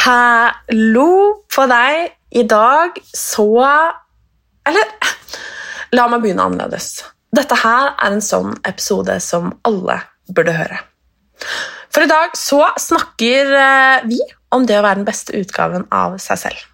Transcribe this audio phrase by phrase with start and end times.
[0.00, 2.14] Hallo på deg.
[2.32, 3.50] I dag så
[4.64, 4.92] Eller
[5.92, 7.02] la meg begynne annerledes.
[7.36, 9.98] Dette her er en sånn episode som alle
[10.32, 10.78] burde høre.
[11.92, 14.20] For i dag så snakker eh, vi
[14.54, 16.64] om det å være den beste utgaven av seg selv.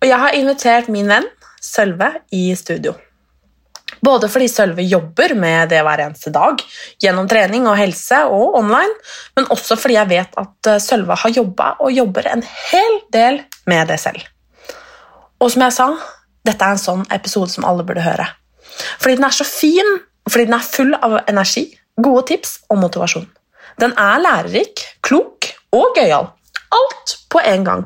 [0.00, 1.28] Og jeg har invitert min venn
[1.60, 2.94] Sølve i studio.
[4.04, 6.60] Både fordi Sølve jobber med det hver eneste dag,
[7.00, 8.92] gjennom trening og helse og online,
[9.36, 13.40] men også fordi jeg vet at eh, Sølve har jobba og jobber en hel del
[13.70, 14.26] med det selv.
[15.40, 15.88] Og som jeg sa,
[16.44, 18.26] dette er en sånn episode som alle burde høre.
[18.98, 19.96] Fordi den er så fin,
[20.28, 21.66] fordi den er full av energi,
[22.00, 23.26] gode tips og motivasjon.
[23.80, 26.30] Den er lærerik, klok og gøyal.
[26.74, 27.84] Alt på en gang.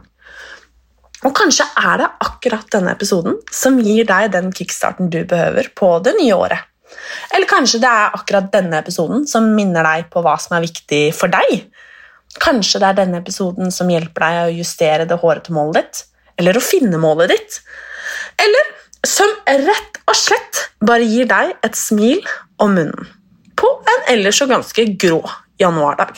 [1.27, 5.97] Og kanskje er det akkurat denne episoden som gir deg den kickstarten du behøver på
[6.05, 6.69] det nye året.
[7.35, 11.03] Eller kanskje det er akkurat denne episoden som minner deg på hva som er viktig
[11.17, 11.67] for deg.
[12.39, 16.03] Kanskje det er denne episoden som hjelper deg å justere det hårete målet ditt,
[16.39, 17.61] eller å finne målet ditt.
[18.39, 18.73] Eller
[19.07, 22.23] som rett og slett bare gir deg et smil
[22.63, 23.15] om munnen
[23.59, 25.23] på en ellers så ganske grå
[25.59, 26.15] januardag.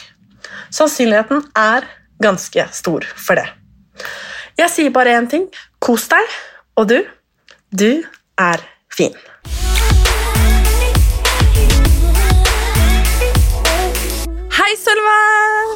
[0.70, 1.86] Sannsynligheten er
[2.20, 3.46] ganske stor for det.
[4.60, 5.46] Jeg sier bare én ting.
[5.80, 6.32] Kos deg.
[6.76, 6.98] Og du,
[7.72, 8.04] du
[8.36, 8.60] er
[8.92, 9.14] fin.
[14.58, 15.16] Hei, Sølve!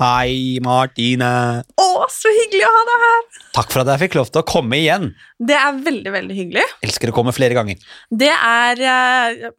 [0.02, 1.32] Hei, Martine.
[1.64, 3.24] Å, så hyggelig å ha deg her.
[3.56, 5.14] Takk for at jeg fikk lov til å komme igjen.
[5.40, 6.68] Det er veldig, veldig hyggelig.
[6.84, 7.80] Elsker å komme flere ganger.
[8.12, 9.48] Det er uh...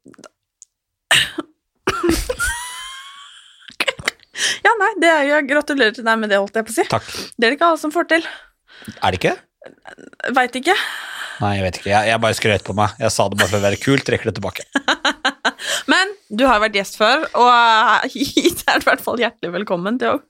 [4.66, 6.92] Ja, nei, det er jo Gratulerer til deg med det, holdt jeg på å si.
[6.94, 7.08] Takk.
[7.34, 8.36] Det er det ikke alle som får til.
[9.02, 9.36] Er det ikke?
[10.36, 10.76] Veit ikke.
[11.42, 11.92] Nei, jeg vet ikke.
[11.92, 12.96] Jeg, jeg bare skrøt på meg.
[13.02, 14.04] Jeg sa det bare for å være kul.
[14.06, 14.66] Trekker det tilbake.
[15.92, 20.00] Men du har vært gjest før, og hit er du i hvert fall hjertelig velkommen
[20.02, 20.22] til å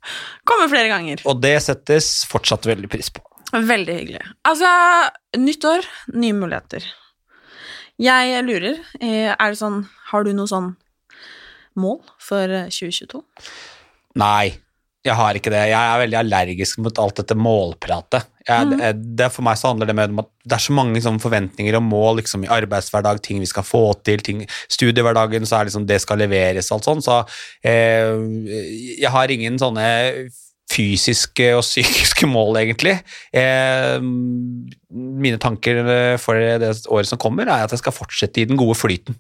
[0.48, 1.24] komme flere ganger.
[1.30, 3.24] Og det settes fortsatt veldig pris på.
[3.56, 4.24] Veldig hyggelig.
[4.48, 4.70] Altså,
[5.40, 6.88] nytt år, nye muligheter.
[8.02, 10.74] Jeg lurer, eh, er det sånn Har du noe sånn
[11.80, 13.22] mål for eh, 2022?
[14.20, 14.58] Nei,
[15.06, 15.62] jeg har ikke det.
[15.70, 18.26] Jeg er veldig allergisk mot alt dette målpratet.
[18.46, 20.98] Jeg, det, det, for meg så handler det med om at det er så mange
[20.98, 24.44] liksom, forventninger og mål liksom, i arbeidshverdag, ting vi skal få til, ting,
[24.74, 27.06] studiehverdagen, så er liksom det skal leveres og alt sånt.
[27.06, 27.20] Så
[27.66, 28.12] eh,
[29.02, 29.88] jeg har ingen sånne
[30.74, 32.98] fysiske og psykiske mål, egentlig.
[33.30, 35.84] Eh, mine tanker
[36.22, 39.18] for det året som kommer, er at jeg skal fortsette i den gode flyten.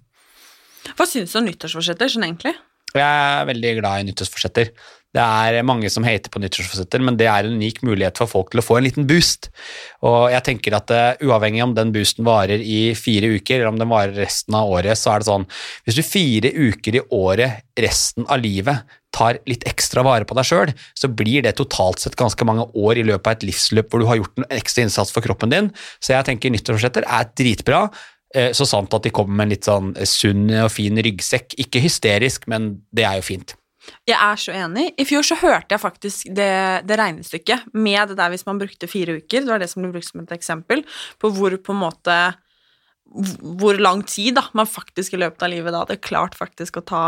[0.93, 2.53] Hva syns du om nyttårsforsetter sånn egentlig?
[3.01, 4.71] Jeg er veldig glad i nyttårsforsetter.
[5.15, 8.51] Det er mange som hater på nyttårsforsetter, men det er en unik mulighet for folk
[8.51, 9.47] til å få en liten boost.
[10.03, 13.79] Og jeg tenker at uh, uavhengig om den boosten varer i fire uker, eller om
[13.79, 15.47] den varer resten av året, så er det sånn
[15.85, 20.47] Hvis du fire uker i året resten av livet tar litt ekstra vare på deg
[20.49, 24.03] sjøl, så blir det totalt sett ganske mange år i løpet av et livsløp hvor
[24.03, 25.71] du har gjort en ekstra innsats for kroppen din.
[26.03, 27.85] Så jeg tenker nyttårsforsetter er dritbra.
[28.33, 31.57] Eh, Så sant at de kommer med en litt sånn sunn og fin ryggsekk.
[31.61, 33.55] Ikke hysterisk, men det er jo fint.
[34.09, 34.87] Jeg er så enig.
[34.97, 36.49] I fjor så hørte jeg faktisk det,
[36.89, 39.93] det regnestykket med det der hvis man brukte fire uker, det var det som ble
[39.93, 40.81] brukt som et eksempel,
[41.21, 42.17] på hvor på en måte
[43.15, 46.83] hvor lang tid da, man faktisk i løpet av livet da hadde klart faktisk å
[46.83, 47.03] ta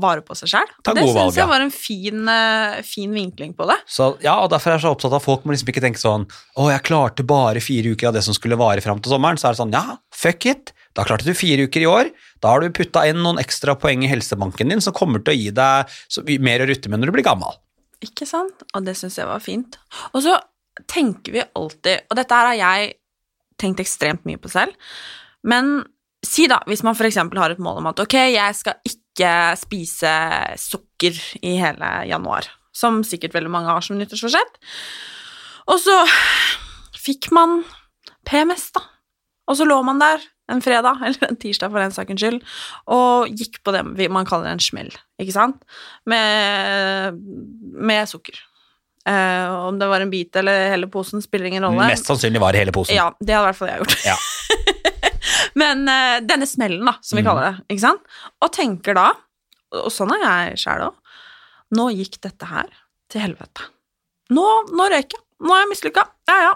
[0.00, 0.70] vare på seg sjøl.
[0.88, 3.76] Det syns jeg var en fin, eh, fin vinkling på det.
[3.86, 6.00] Så, ja, og Derfor er jeg så opptatt av at folk må liksom ikke tenke
[6.00, 6.26] sånn
[6.58, 9.38] Å, jeg klarte bare fire uker av det som skulle vare fram til sommeren.
[9.38, 10.72] Så er det sånn, ja, fuck it.
[10.96, 12.10] Da klarte du fire uker i år.
[12.42, 15.38] Da har du putta inn noen ekstra poeng i helsebanken din som kommer til å
[15.38, 17.54] gi deg mer å rutte med når du blir gammel.
[18.02, 18.66] Ikke sant?
[18.74, 19.78] Og det syns jeg var fint.
[20.12, 20.36] Og så
[20.90, 22.94] tenker vi alltid, og dette her har jeg
[23.60, 24.74] tenkt ekstremt mye på selv,
[25.48, 25.82] men
[26.22, 27.18] Si da, hvis man f.eks.
[27.18, 30.12] har et mål om at ok, jeg skal ikke spise
[30.62, 34.60] sukker i hele januar, som sikkert veldig mange har som nyttårsforsett,
[35.66, 35.96] og så
[37.02, 37.64] fikk man
[38.28, 38.84] PMS, da,
[39.50, 40.22] og så lå man der
[40.52, 42.38] en fredag, eller en tirsdag for den sakens skyld,
[42.94, 43.82] og gikk på det
[44.14, 45.66] man kaller en smell, ikke sant,
[46.06, 47.18] med,
[47.82, 48.38] med sukker.
[49.10, 51.90] Eh, om det var en bit eller hele posen, spiller ingen rolle.
[51.90, 52.94] Mest sannsynlig var det hele posen.
[52.94, 54.00] Ja, det hadde i hvert fall jeg gjort.
[54.06, 54.18] Ja.
[55.58, 57.28] Men uh, denne smellen, da, som vi Mm.
[57.28, 58.00] kaller det, ikke sant,
[58.40, 59.10] og tenker da,
[59.72, 60.22] og sånn er
[60.52, 60.94] jeg sjæl òg,
[61.76, 62.68] nå gikk dette her
[63.12, 63.66] til helvete.
[64.32, 65.22] Nå, nå røyk jeg.
[65.42, 66.04] Nå er jeg mislykka.
[66.30, 66.52] Ja, ja.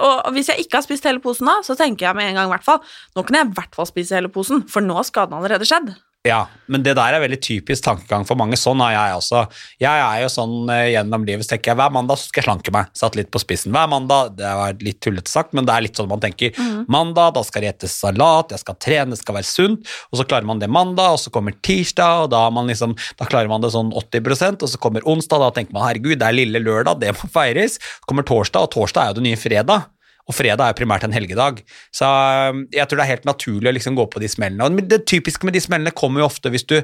[0.00, 2.46] Og hvis jeg ikke har spist hele posen da, så tenker jeg med en gang
[2.48, 2.78] i hvert fall
[3.16, 5.90] nå kan jeg i hvert fall spise hele posen, for nå har skaden allerede skjedd.
[6.28, 8.58] Ja, men det der er veldig typisk tankegang for mange.
[8.60, 9.40] Sånn er jeg også.
[9.80, 12.74] Jeg er jo sånn eh, gjennom livet, så tenker jeg hver mandag skal jeg slanke
[12.76, 12.90] meg.
[12.98, 13.72] Satt litt på spissen.
[13.72, 16.52] Hver mandag, det var litt tullete sagt, men det er litt sånn man tenker.
[16.92, 20.26] Mandag, da skal det etes salat, jeg skal trene, det skal være sunt, og så
[20.28, 23.64] klarer man det mandag, og så kommer tirsdag, og da, man liksom, da klarer man
[23.64, 27.00] det sånn 80% og så kommer onsdag, da tenker man herregud, det er lille lørdag,
[27.00, 27.80] det må feires.
[27.80, 29.88] Så kommer torsdag, og torsdag er jo det nye fredag.
[30.30, 31.64] Og fredag er primært en helgedag.
[31.94, 34.68] Så øh, jeg tror det er helt naturlig å liksom gå på de smellene.
[34.68, 36.78] Og det typiske med de smellene kommer jo ofte hvis du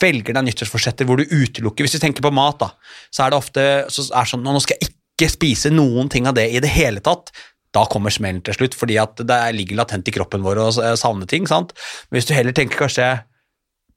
[0.00, 2.72] velger deg nyttårsforsetter hvor du utelukker Hvis du tenker på mat, da,
[3.08, 3.62] så er det ofte
[3.92, 7.00] så er sånn Nå skal jeg ikke spise noen ting av det i det hele
[7.04, 7.32] tatt.
[7.74, 10.96] Da kommer smellen til slutt, fordi at det ligger latent i kroppen vår å eh,
[11.00, 11.48] savne ting.
[11.50, 11.74] sant?
[12.08, 13.08] Men hvis du heller tenker kanskje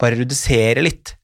[0.02, 1.16] bare redusere litt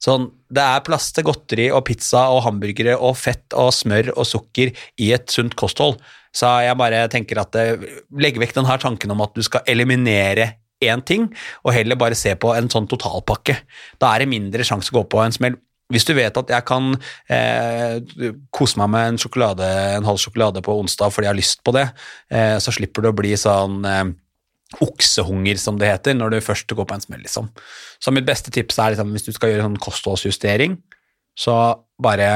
[0.00, 4.24] Sånn, Det er plass til godteri og pizza og hamburgere og fett og smør og
[4.24, 5.98] sukker i et sunt kosthold.
[6.36, 7.86] Så jeg bare tenker at eh,
[8.22, 11.26] legg vekk denne tanken om at du skal eliminere én ting,
[11.64, 13.58] og heller bare se på en sånn totalpakke.
[14.00, 15.58] Da er det mindre sjanse å gå på en smell.
[15.90, 16.92] Hvis du vet at jeg kan
[17.34, 17.98] eh,
[18.54, 19.66] kose meg med en, sjokolade,
[19.96, 21.88] en halv sjokolade på onsdag fordi jeg har lyst på det,
[22.30, 24.04] eh, så slipper du å bli sånn eh,
[24.86, 27.50] oksehunger, som det heter, når du først går på en smell, liksom.
[27.98, 30.78] Så mitt beste tips er liksom, hvis du skal gjøre sånn kostholdsjustering,
[31.34, 31.56] så
[32.00, 32.30] bare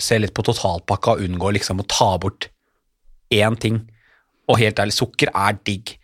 [0.00, 2.50] se litt på totalpakka og unngå liksom å ta bort
[3.34, 3.80] én ting.
[4.50, 5.94] Og helt ærlig, sukker er digg.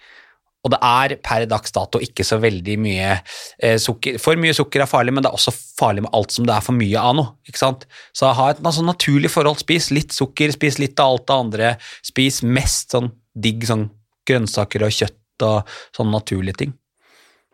[0.66, 4.18] Og det er per dags dato ikke så veldig mye eh, sukker.
[4.22, 6.64] For mye sukker er farlig, men det er også farlig med alt som det er
[6.66, 7.36] for mye av noe.
[7.46, 7.86] ikke sant?
[8.16, 9.60] Så ha et altså, naturlig forhold.
[9.62, 11.70] Spis litt sukker, spis litt av alt det andre.
[12.06, 13.86] Spis mest sånn digg sånn
[14.26, 16.74] grønnsaker og kjøtt og sånne naturlige ting.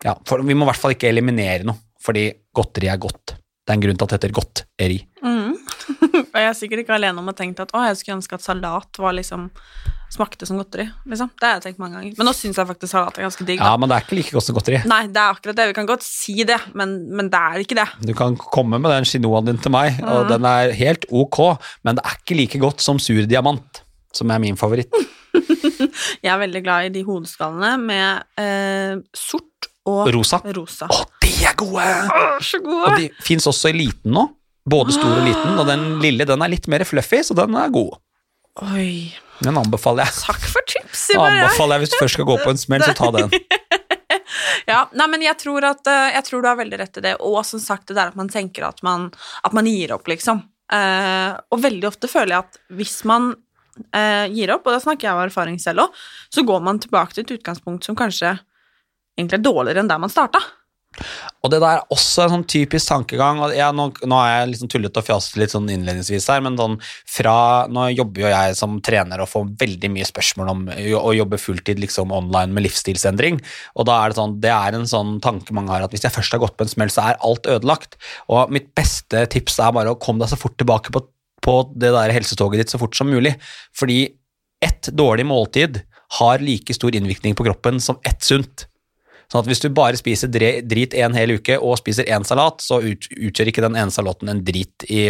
[0.03, 3.37] Ja, for Vi må i hvert fall ikke eliminere noe, fordi godteri er godt.
[3.37, 4.97] Det er en grunn til at det heter godteri.
[6.33, 8.45] Og jeg er sikkert ikke alene om å tenke at å, jeg skulle ønske at
[8.45, 9.49] salat var liksom
[10.13, 10.85] smakte som godteri.
[11.09, 11.31] liksom.
[11.39, 12.13] Det har jeg tenkt mange ganger.
[12.19, 13.61] Men nå syns jeg faktisk salat er ganske digg.
[13.63, 14.81] Ja, men det er ikke like godt som godteri.
[14.89, 15.65] Nei, det er akkurat det.
[15.71, 17.87] Vi kan godt si det, men, men det er ikke det.
[18.05, 21.39] Du kan komme med den chinoaen din til meg, og den er helt ok,
[21.87, 23.81] men det er ikke like godt som sur diamant,
[24.13, 24.93] som er min favoritt.
[26.23, 30.39] Jeg er veldig glad i de hodeskallene med eh, sort og Rosa.
[30.55, 30.87] rosa.
[30.87, 31.87] Å, de er gode!
[32.45, 34.27] så Og de fins også i liten nå.
[34.69, 37.71] Både stor og liten, og den lille den er litt mer fluffy, så den er
[37.73, 37.97] god.
[38.63, 39.11] Oi.
[39.43, 40.15] Den anbefaler jeg.
[40.29, 41.41] Takk for tipset, bare.
[41.41, 43.33] Anbefaler jeg Hvis du først skal gå på en smell, så ta den.
[44.65, 47.13] Ja, nei, men jeg tror, at, eh, jeg tror du har veldig rett i det,
[47.21, 49.09] og som sagt det der at man tenker at man,
[49.45, 50.41] at man gir opp, liksom.
[50.73, 53.33] Eh, og veldig ofte føler jeg at hvis man
[53.91, 56.01] eh, gir opp, og da snakker jeg av erfaring selv òg,
[56.33, 58.35] så går man tilbake til et utgangspunkt som kanskje
[59.17, 60.41] egentlig er dårligere enn der man starta.
[61.43, 63.41] Og det der er også en sånn typisk tankegang.
[63.43, 66.55] og jeg, nå, nå er jeg liksom tullete og fjasete litt sånn innledningsvis her, men
[66.59, 66.77] sånn
[67.09, 67.35] fra
[67.73, 71.81] Nå jobber jo jeg som trener og får veldig mye spørsmål om å jobbe fulltid
[71.83, 73.41] liksom online med livsstilsendring.
[73.75, 76.15] Og da er det sånn, det er en sånn tanke mange har at hvis jeg
[76.15, 77.99] først har gått på en smell, så er alt ødelagt.
[78.31, 81.03] Og mitt beste tips er bare å komme deg så fort tilbake på,
[81.43, 83.35] på det der helsetoget ditt så fort som mulig.
[83.75, 84.05] Fordi
[84.63, 85.83] ett dårlig måltid
[86.19, 88.69] har like stor innvirkning på kroppen som ett sunt.
[89.31, 92.81] Sånn at Hvis du bare spiser drit en hel uke og spiser én salat, så
[92.83, 95.09] utgjør ikke den ene salaten en drit i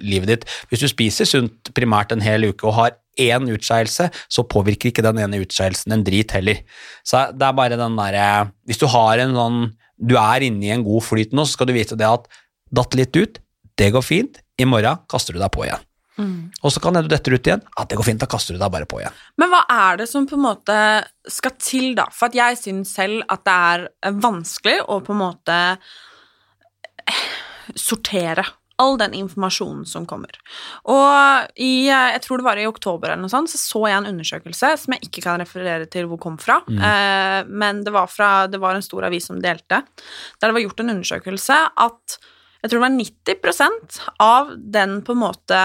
[0.00, 0.46] livet ditt.
[0.70, 5.04] Hvis du spiser sunt primært en hel uke og har én utskeielse, så påvirker ikke
[5.04, 6.62] den ene utskeielsen en drit heller.
[7.04, 9.60] Så det er bare den derre Hvis du har en sånn
[10.00, 12.24] Du er inne i en god flyt nå, så skal du vite det at
[12.72, 13.40] datt litt ut,
[13.76, 15.82] det går fint, i morgen kaster du deg på igjen.
[16.62, 18.60] Og så kan det du detter ut igjen, ja, det går fint, da kaster du
[18.60, 19.18] deg bare på igjen.
[19.40, 20.78] Men hva er det som på en måte
[21.30, 22.08] skal til, da?
[22.14, 25.60] For at jeg syns selv at det er eh, vanskelig å på en måte
[27.04, 27.28] eh,
[27.78, 28.46] sortere
[28.80, 30.38] all den informasjonen som kommer.
[30.88, 33.98] Og i, eh, jeg tror det var i oktober eller noe sånt, så så jeg
[33.98, 38.08] en undersøkelse som jeg ikke kan referere til hvor kom fra, eh, men det var,
[38.08, 39.82] fra, det var en stor avis som delte,
[40.40, 42.20] der det var gjort en undersøkelse at
[42.60, 45.60] jeg tror det var 90% av den på en måte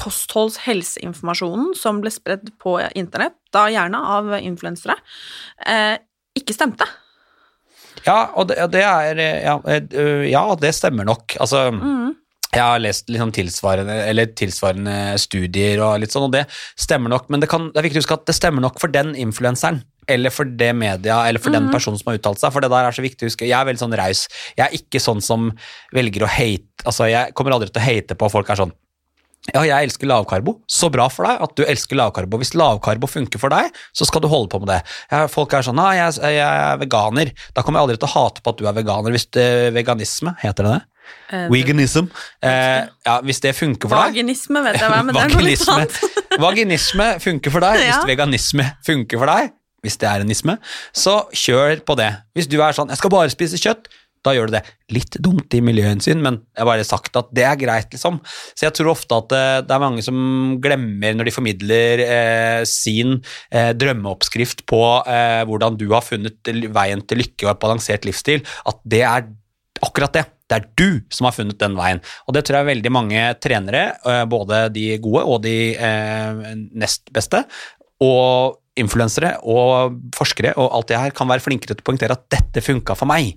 [0.00, 4.96] kostholds-helseinformasjonen som ble spredd på internett, da gjerne av influensere,
[5.66, 5.96] eh,
[6.38, 6.88] ikke stemte.
[8.04, 11.36] Ja, og det, det er ja, eh, ja, det stemmer nok.
[11.40, 11.70] Altså
[12.54, 16.44] Jeg har lest liksom tilsvarende, eller tilsvarende studier og litt sånn, og det
[16.78, 18.92] stemmer nok, men det, kan, det er viktig å huske at det stemmer nok for
[18.94, 19.80] den influenseren.
[20.06, 22.52] Eller for det media, eller for den personen som har uttalt seg.
[22.52, 23.46] For det der er så viktig å huske.
[23.48, 24.26] Jeg er veldig sånn raus.
[24.52, 25.48] Jeg er ikke sånn som
[25.96, 28.74] velger å hate Altså, jeg kommer aldri til å hate på at folk er sånn
[29.52, 30.56] ja, jeg elsker lavkarbo.
[30.70, 32.38] Så bra for deg at du elsker lavkarbo.
[32.40, 34.80] Hvis lavkarbo funker for deg, så skal du holde på med det.
[35.32, 37.34] Folk er sånn Nei, jeg, jeg er veganer.
[37.52, 39.12] Da kommer jeg aldri til å hate på at du er veganer.
[39.12, 40.82] Hvis det, veganisme, heter det det?
[41.28, 42.06] Uh, Veganism.
[42.40, 45.44] Uh, ja, hvis det funker for deg Vaginisme vet jeg hva, men det er noe
[45.44, 45.98] litt annet.
[46.46, 47.82] Vaginisme funker for deg.
[47.82, 48.00] hvis Ja.
[48.08, 49.52] Veganisme funker for deg,
[49.84, 50.56] hvis det er en isme,
[50.96, 52.08] så kjør på det.
[52.36, 53.92] Hvis du er sånn 'jeg skal bare spise kjøtt',
[54.24, 54.62] da gjør du det.
[54.94, 58.20] Litt dumt i miljøhensyn, men jeg har bare sagt at det er greit, liksom.
[58.54, 60.18] Så jeg tror ofte at eh, det er mange som
[60.64, 63.18] glemmer når de formidler eh, sin
[63.50, 68.44] eh, drømmeoppskrift på eh, hvordan du har funnet veien til lykke og et balansert livsstil,
[68.68, 69.28] at det er
[69.84, 70.24] akkurat det.
[70.48, 72.02] Det er du som har funnet den veien.
[72.28, 76.44] Og det tror jeg veldig mange trenere, eh, både de gode og de eh,
[76.76, 77.44] nest beste,
[78.04, 82.26] og influensere og forskere og alt det her kan være flinkere til å poengtere at
[82.34, 83.36] dette funka for meg.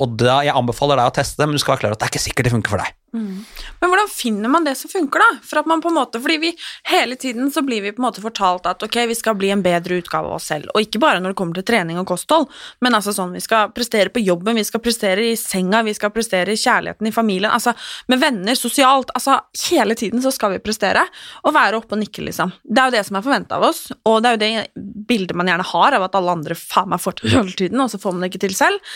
[0.00, 2.08] Og da, Jeg anbefaler deg å teste det, men du skal være klar at det
[2.08, 2.96] er ikke sikkert det funker for deg.
[3.12, 5.38] Men hvordan finner man det som funker, da?
[5.46, 6.50] For at man på en måte, fordi vi
[6.90, 9.64] hele tiden så blir vi på en måte fortalt at ok, vi skal bli en
[9.64, 10.70] bedre utgave av oss selv.
[10.74, 12.46] Og ikke bare når det kommer til trening og kosthold,
[12.84, 16.14] men altså sånn vi skal prestere på jobben, vi skal prestere i senga, vi skal
[16.14, 17.74] prestere i kjærligheten i familien, altså
[18.12, 19.10] med venner, sosialt.
[19.18, 19.40] Altså
[19.70, 21.06] hele tiden så skal vi prestere
[21.42, 22.54] og være oppe og nikke, liksom.
[22.62, 25.36] Det er jo det som er forventa av oss, og det er jo det bildet
[25.38, 28.00] man gjerne har av at alle andre faen meg får til hele tiden, og så
[28.02, 28.92] får man det ikke til selv.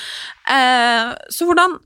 [0.51, 1.81] Eh, så hvordan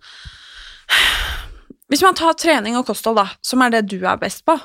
[1.88, 4.56] Hvis man tar trening og kosthold, da, som er det du er best på,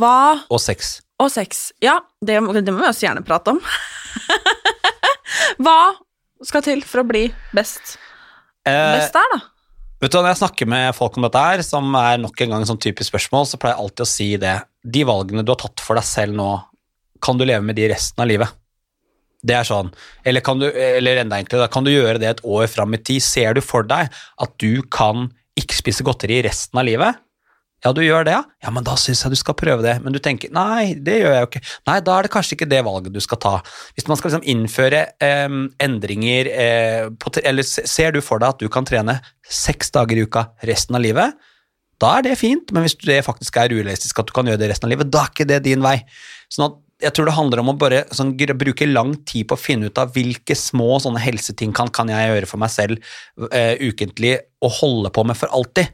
[0.00, 0.98] hva Og sex.
[1.20, 1.70] Og sex.
[1.84, 3.60] Ja, det, det må vi også gjerne prate om.
[5.64, 5.78] hva
[6.44, 7.98] skal til for å bli best,
[8.68, 9.40] Eh, best der, da?
[10.00, 12.66] Vet du, Når jeg snakker med folk om dette, her, som er nok en gang
[12.68, 14.56] sånn typisk spørsmål, så pleier jeg alltid å si det.
[14.80, 16.48] De valgene du har tatt for deg selv nå,
[17.24, 18.56] kan du leve med de resten av livet?
[19.44, 19.88] Det er sånn.
[20.24, 23.00] Eller, kan du, eller enda enklere, da, kan du gjøre det et år fram i
[23.00, 23.24] tid?
[23.24, 27.20] Ser du for deg at du kan ikke spise godteri resten av livet?
[27.80, 28.42] Ja, du gjør det, ja?
[28.60, 29.94] Ja, men da syns jeg du skal prøve det.
[30.04, 31.62] Men du tenker nei, det gjør jeg jo ikke.
[31.88, 33.52] Nei, da er det kanskje ikke det valget du skal ta.
[33.96, 38.60] Hvis man skal liksom innføre eh, endringer eh, på, Eller ser du for deg at
[38.60, 39.16] du kan trene
[39.48, 41.40] seks dager i uka resten av livet,
[42.00, 44.70] da er det fint, men hvis det faktisk er urealistisk at du kan gjøre det
[44.70, 45.98] resten av livet, da er ikke det din vei.
[46.52, 49.60] Sånn at jeg tror det handler om å bare sånn, bruke lang tid på å
[49.60, 53.00] finne ut av hvilke små sånne helseting kan, kan jeg gjøre for meg selv
[53.48, 55.92] uh, ukentlig og holde på med for alltid.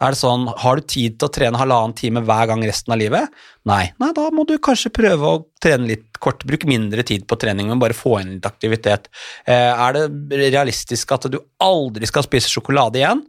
[0.00, 3.00] Er det sånn, Har du tid til å trene halvannen time hver gang resten av
[3.02, 3.28] livet?
[3.68, 7.36] Nei, nei da må du kanskje prøve å trene litt kort, bruke mindre tid på
[7.40, 9.10] trening, men bare få inn litt aktivitet.
[9.44, 13.20] Eh, er det realistisk at du aldri skal spise sjokolade igjen?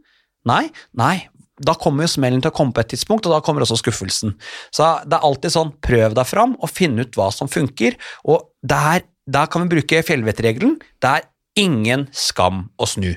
[0.48, 0.64] Nei,
[0.96, 1.16] nei.
[1.60, 4.36] Da kommer jo smellen til å komme på et tidspunkt, og da kommer også skuffelsen.
[4.72, 8.48] Så det er alltid sånn, prøv deg fram og finn ut hva som funker, og
[8.64, 10.78] der, der kan vi bruke fjellvettregelen.
[11.02, 11.28] Det er
[11.60, 13.12] ingen skam å snu.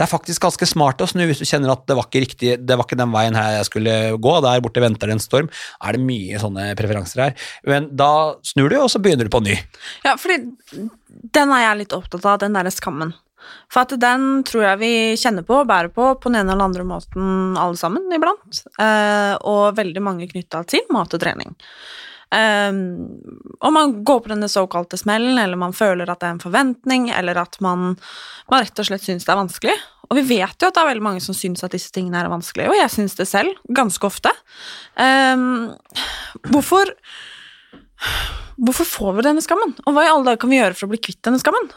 [0.00, 2.52] Det er faktisk ganske smart å snu hvis du kjenner at det var ikke riktig,
[2.64, 5.50] det var ikke den veien her jeg skulle gå, der borte venter det en storm.
[5.84, 7.34] Er det mye sånne preferanser her?
[7.68, 9.58] Men da snur du, og så begynner du på ny.
[10.06, 10.38] Ja, fordi
[11.36, 13.12] den er jeg litt opptatt av, den derre skammen.
[13.70, 16.70] For at den tror jeg vi kjenner på og bærer på på den ene eller
[16.70, 18.62] andre måten alle sammen iblant.
[18.80, 21.54] Eh, og veldig mange knytta til mat og trening.
[22.30, 22.72] Eh,
[23.60, 27.08] og man går på denne såkalte smellen, eller man føler at det er en forventning,
[27.14, 27.96] eller at man,
[28.50, 29.78] man rett og slett syns det er vanskelig.
[30.10, 32.30] Og vi vet jo at det er veldig mange som syns at disse tingene er
[32.32, 34.32] vanskelig, og jeg syns det selv, ganske ofte.
[34.98, 35.44] Eh,
[36.50, 36.96] hvorfor
[38.60, 39.72] Hvorfor får vi denne skammen?
[39.86, 41.70] Og hva i alle dager kan vi gjøre for å bli kvitt denne skammen?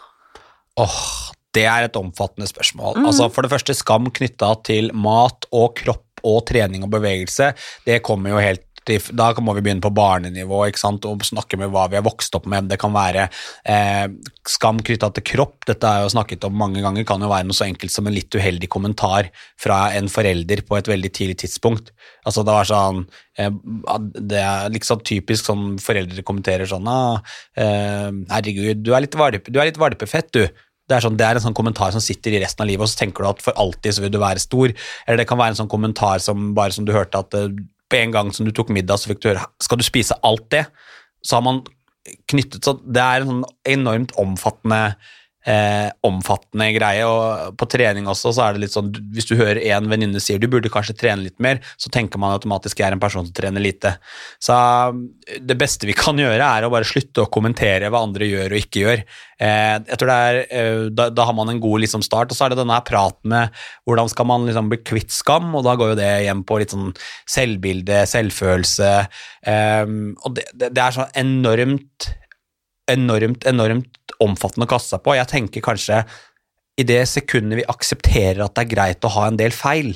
[0.80, 3.00] Åh, det er et omfattende spørsmål.
[3.06, 7.52] Altså For det første, skam knytta til mat og kropp og trening og bevegelse,
[7.88, 11.06] det kommer jo helt da må vi begynne på barnenivå ikke sant?
[11.08, 12.68] og snakke med hva vi har vokst opp med.
[12.68, 13.30] Det kan være
[13.64, 14.08] eh,
[14.50, 15.64] skam knytta til kropp.
[15.70, 17.06] Dette er jo snakket om mange ganger.
[17.08, 19.32] kan jo være noe så enkelt som en litt uheldig kommentar
[19.62, 21.94] fra en forelder på et veldig tidlig tidspunkt.
[22.28, 23.06] Altså Det var sånn
[23.40, 23.52] eh,
[24.20, 27.24] Det er liksom typisk sånn foreldre kommenterer sånn ah,
[27.56, 30.48] eh, 'Herregud, du er litt, valpe, du er litt valpefett, du'.
[30.90, 32.92] Det er, sånn, det er en sånn kommentar som sitter i resten av livet, og
[32.92, 34.74] så tenker du at for alltid så vil du være stor.
[35.06, 37.54] Eller det kan være en sånn kommentar som bare som du hørte at eh,
[37.94, 40.50] på en gang som du tok middag, så fikk du høre 'skal du spise alt
[40.52, 40.68] det'?
[41.24, 41.64] Så har man
[42.28, 44.96] knyttet så Det er en sånn enormt omfattende
[45.50, 47.06] eh, omfattende greie.
[47.08, 50.42] Og på trening også så er det litt sånn Hvis du hører en venninne sier
[50.42, 53.36] du burde kanskje trene litt mer, så tenker man automatisk jeg er en person som
[53.36, 53.96] trener lite.
[54.42, 58.30] Så eh, det beste vi kan gjøre, er å bare slutte å kommentere hva andre
[58.30, 59.06] gjør og ikke gjør.
[59.44, 62.38] Eh, jeg tror det er, eh, da, da har man en god liksom, start, og
[62.38, 65.76] så er det denne praten med hvordan skal man liksom, bli kvitt skam, og da
[65.80, 66.92] går jo det hjem på litt sånn
[67.30, 68.92] selvbilde, selvfølelse.
[69.54, 72.12] Eh, og det, det, det er sånn enormt
[72.92, 75.16] enormt, enormt omfattende å kaste seg på.
[75.18, 76.04] Jeg tenker kanskje
[76.80, 79.94] i det sekundet vi aksepterer at det er greit å ha en del feil,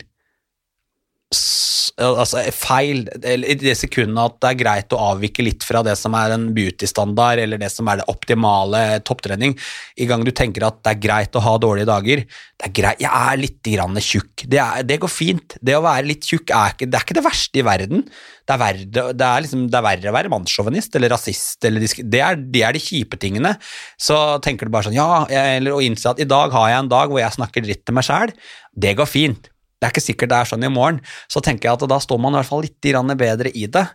[1.98, 6.14] altså feil, i det sekundet at det er greit å avvike litt fra det som
[6.18, 9.56] er en beauty-standard, eller det som er det optimale topptrening,
[9.98, 13.02] i gang du tenker at det er greit å ha dårlige dager, det er greit,
[13.04, 16.54] jeg er litt grann tjukk, det, er, det går fint, det å være litt tjukk
[16.54, 18.06] er ikke, det er ikke det verste i verden,
[18.48, 21.84] det er, verre, det er, liksom, det er verre å være mannssjåvinist eller rasist, eller
[21.84, 23.58] det, er, det er de kjipe tingene,
[24.00, 25.26] så tenker du bare sånn, ja,
[25.58, 27.98] eller å innse at i dag har jeg en dag hvor jeg snakker dritt til
[27.98, 31.42] meg selv, det går fint, det er ikke sikkert det er sånn i morgen, så
[31.44, 33.86] tenker jeg at da står man i hvert fall litt bedre i det.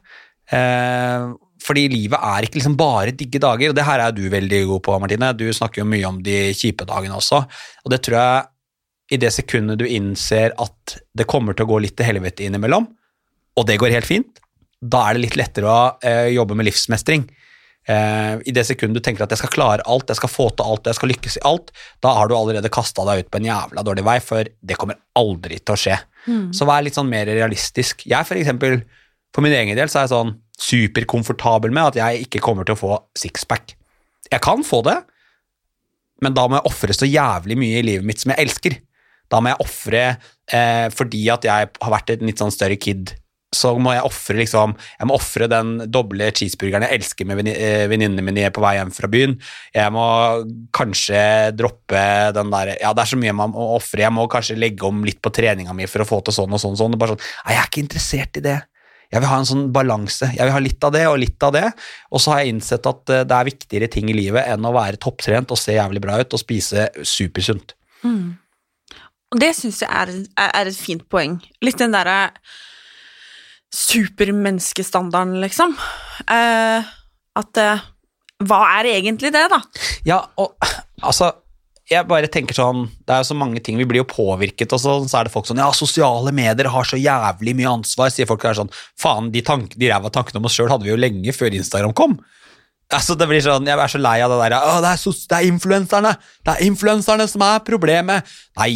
[0.53, 1.27] Eh,
[1.63, 4.83] fordi livet er ikke liksom bare digge dager, og det her er du veldig god
[4.87, 5.33] på, Martine.
[5.39, 7.43] Du snakker jo mye om de kjipe dagene også,
[7.85, 8.49] og det tror jeg
[9.13, 12.89] i det sekundet du innser at det kommer til å gå litt til helvete innimellom,
[13.59, 14.41] og det går helt fint,
[14.83, 17.27] da er det litt lettere å eh, jobbe med livsmestring.
[17.89, 20.69] Eh, I det sekundet du tenker at jeg skal klare alt, jeg skal få til
[20.71, 21.73] alt, jeg skal lykkes i alt,
[22.05, 25.01] da har du allerede kasta deg ut på en jævla dårlig vei, for det kommer
[25.19, 25.97] aldri til å skje.
[26.55, 28.05] Så vær litt sånn mer realistisk.
[28.07, 28.85] Jeg for eksempel,
[29.35, 32.77] for min egen del, så er jeg sånn superkomfortabel med at jeg ikke kommer til
[32.77, 33.75] å få sixpack.
[34.31, 35.01] Jeg kan få det,
[36.23, 38.79] men da må jeg ofre så jævlig mye i livet mitt som jeg elsker.
[39.33, 40.03] Da må jeg ofre
[40.55, 43.17] eh, fordi at jeg har vært en litt sånn større kid.
[43.53, 44.73] Så må jeg ofre liksom,
[45.53, 49.37] den doble cheeseburgeren jeg elsker med eh, venninnene mine på vei hjem fra byen.
[49.75, 50.07] Jeg må
[50.73, 54.07] kanskje droppe den der Ja, det er så mye man må ofre.
[54.07, 56.63] Jeg må kanskje legge om litt på treninga mi for å få til sånn og
[56.63, 56.77] sånn.
[56.77, 56.95] og sånn.
[56.95, 58.59] Det er bare sånn, Nei, jeg er ikke interessert i det.
[59.13, 60.31] Jeg vil ha en sånn balanse.
[60.33, 61.67] Jeg vil ha litt av det og litt av det.
[62.09, 64.73] Og så har jeg innsett at eh, det er viktigere ting i livet enn å
[64.73, 67.77] være topptrent og se jævlig bra ut og spise supersunt.
[69.33, 71.39] Og det syns jeg er, er et fint poeng.
[71.65, 72.33] Litt den derre
[73.73, 75.77] supermenneskestandarden, liksom.
[76.29, 76.91] Eh,
[77.39, 77.85] at eh,
[78.43, 79.61] Hva er egentlig det, da?
[80.09, 80.55] Ja, og
[81.03, 81.33] altså
[81.91, 84.81] jeg bare tenker sånn, Det er jo så mange ting, vi blir jo påvirket, og
[84.81, 88.29] sånn, så er det folk sånn Ja, sosiale medier har så jævlig mye ansvar, sier
[88.31, 88.41] folk.
[88.45, 91.01] Det er sånn, Faen, de, tank, de ræva tankene om oss sjøl hadde vi jo
[91.01, 92.17] lenge før Instagram kom.
[92.93, 95.27] Altså, det blir sånn, Jeg er så lei av det der Å, det er, sos-
[95.29, 96.15] det er influenserne!
[96.45, 98.29] Det er influenserne som er problemet!
[98.61, 98.73] Nei,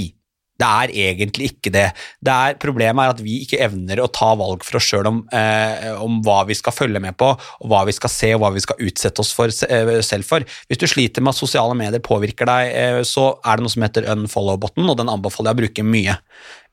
[0.61, 1.87] det er egentlig ikke det.
[2.25, 5.23] det er, problemet er at vi ikke evner å ta valg for oss sjøl om,
[5.37, 8.53] eh, om hva vi skal følge med på, og hva vi skal se og hva
[8.55, 10.47] vi skal utsette oss for, eh, selv for.
[10.69, 13.85] Hvis du sliter med at sosiale medier påvirker deg, eh, så er det noe som
[13.85, 16.19] heter unfollow-botten, og den anbefaler jeg å bruke mye.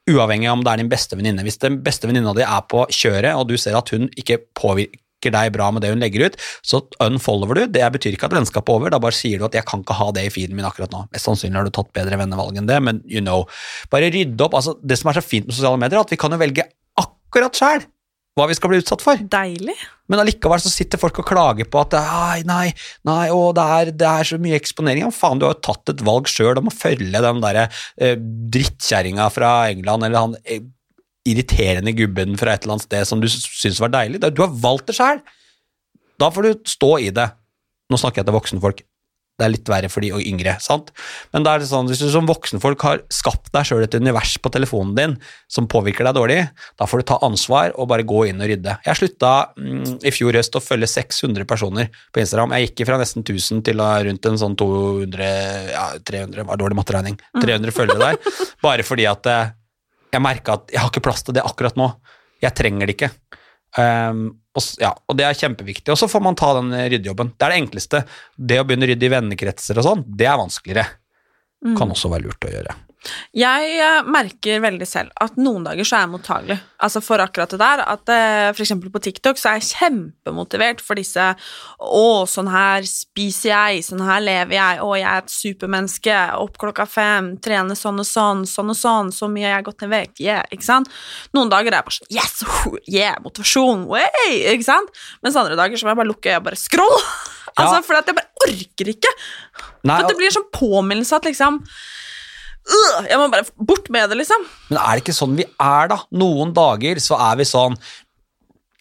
[0.10, 1.44] Uavhengig av om det er din beste venninne.
[1.44, 5.03] Hvis den beste venninna di er på kjøret, og du ser at hun ikke påvirker
[5.32, 7.64] deg bra med det hun legger ut, så unfollower du.
[7.72, 9.98] Det betyr ikke at vennskapet er over, da bare sier du at jeg kan ikke
[10.02, 11.06] ha det i feeden min akkurat nå.
[11.14, 13.48] Mest sannsynlig har du tatt bedre vennevalg enn det, men you know.
[13.94, 14.58] Bare rydde opp.
[14.60, 16.68] altså Det som er så fint med sosiale medier, er at vi kan jo velge
[17.00, 17.88] akkurat sjæl
[18.34, 19.20] hva vi skal bli utsatt for.
[19.30, 19.76] Deilig.
[20.10, 22.68] Men allikevel så sitter folk og klager på at nei, nei,
[23.06, 25.06] nei, å, det, er, det er så mye eksponering.
[25.06, 27.68] Ja, faen, du har jo tatt et valg sjøl om å følge den derre
[28.02, 30.66] eh, drittkjerringa fra England, eller han eh,
[31.28, 34.24] irriterende gubben fra et eller annet sted som du syns var deilig.
[34.34, 35.24] Du har valgt det sjæl!
[36.22, 37.30] Da får du stå i det.
[37.92, 38.84] Nå snakker jeg til voksne folk.
[39.34, 40.92] Det er litt verre for de og yngre, sant?
[41.34, 44.36] Men da er det sånn, hvis du som voksenfolk har skapt deg sjøl et univers
[44.38, 45.16] på telefonen din
[45.52, 46.38] som påvirker deg dårlig,
[46.78, 48.76] da får du ta ansvar og bare gå inn og rydde.
[48.86, 52.54] Jeg slutta mm, i fjor høst å følge 600 personer på Instagram.
[52.54, 55.34] Jeg gikk fra nesten 1000 til rundt en sånn 200,
[55.74, 59.54] ja 300, var dårlig matteregning, 300 følgere der, bare fordi at eh,
[60.20, 61.90] jeg merka at jeg har ikke plass til det akkurat nå.
[62.44, 63.12] Jeg trenger det ikke.
[63.74, 65.90] Um, og, ja, og det er kjempeviktig.
[65.94, 67.34] Og så får man ta den ryddejobben.
[67.38, 68.04] Det er det enkleste.
[68.38, 70.86] Det å begynne å rydde i vennekretser og sånn, det er vanskeligere.
[71.78, 72.76] Kan også være lurt å gjøre.
[73.36, 77.52] Jeg eh, merker veldig selv at noen dager så er jeg mottagelig altså for akkurat
[77.54, 77.82] det der.
[77.94, 78.58] At f.eks.
[78.58, 81.24] for eksempel på TikTok så er jeg kjempemotivert for disse
[81.80, 86.58] Å, sånn her spiser jeg, sånn her lever jeg, å, jeg er et supermenneske, opp
[86.62, 89.94] klokka fem, trene sånn og sånn, sånn og sånn, så mye jeg har gått ned
[89.94, 90.92] vekt, yeah, ikke sant?
[91.36, 92.44] Noen dager er jeg bare sånn Yes!
[92.92, 93.18] Yeah!
[93.24, 93.88] Motivasjon!
[93.92, 94.30] Way!
[94.54, 94.92] Ikke sant?
[95.24, 97.00] Mens andre dager så må jeg bare lukke øya og bare scroll!
[97.58, 97.84] altså, Ja.
[97.88, 99.12] fordi at jeg bare orker ikke.
[99.88, 101.62] Nei, For det blir en sånn påminnelse at liksom
[102.64, 104.46] øh, Jeg må bare bort med det, liksom.
[104.72, 106.02] Men er det ikke sånn vi er, da?
[106.16, 107.78] Noen dager så er vi sånn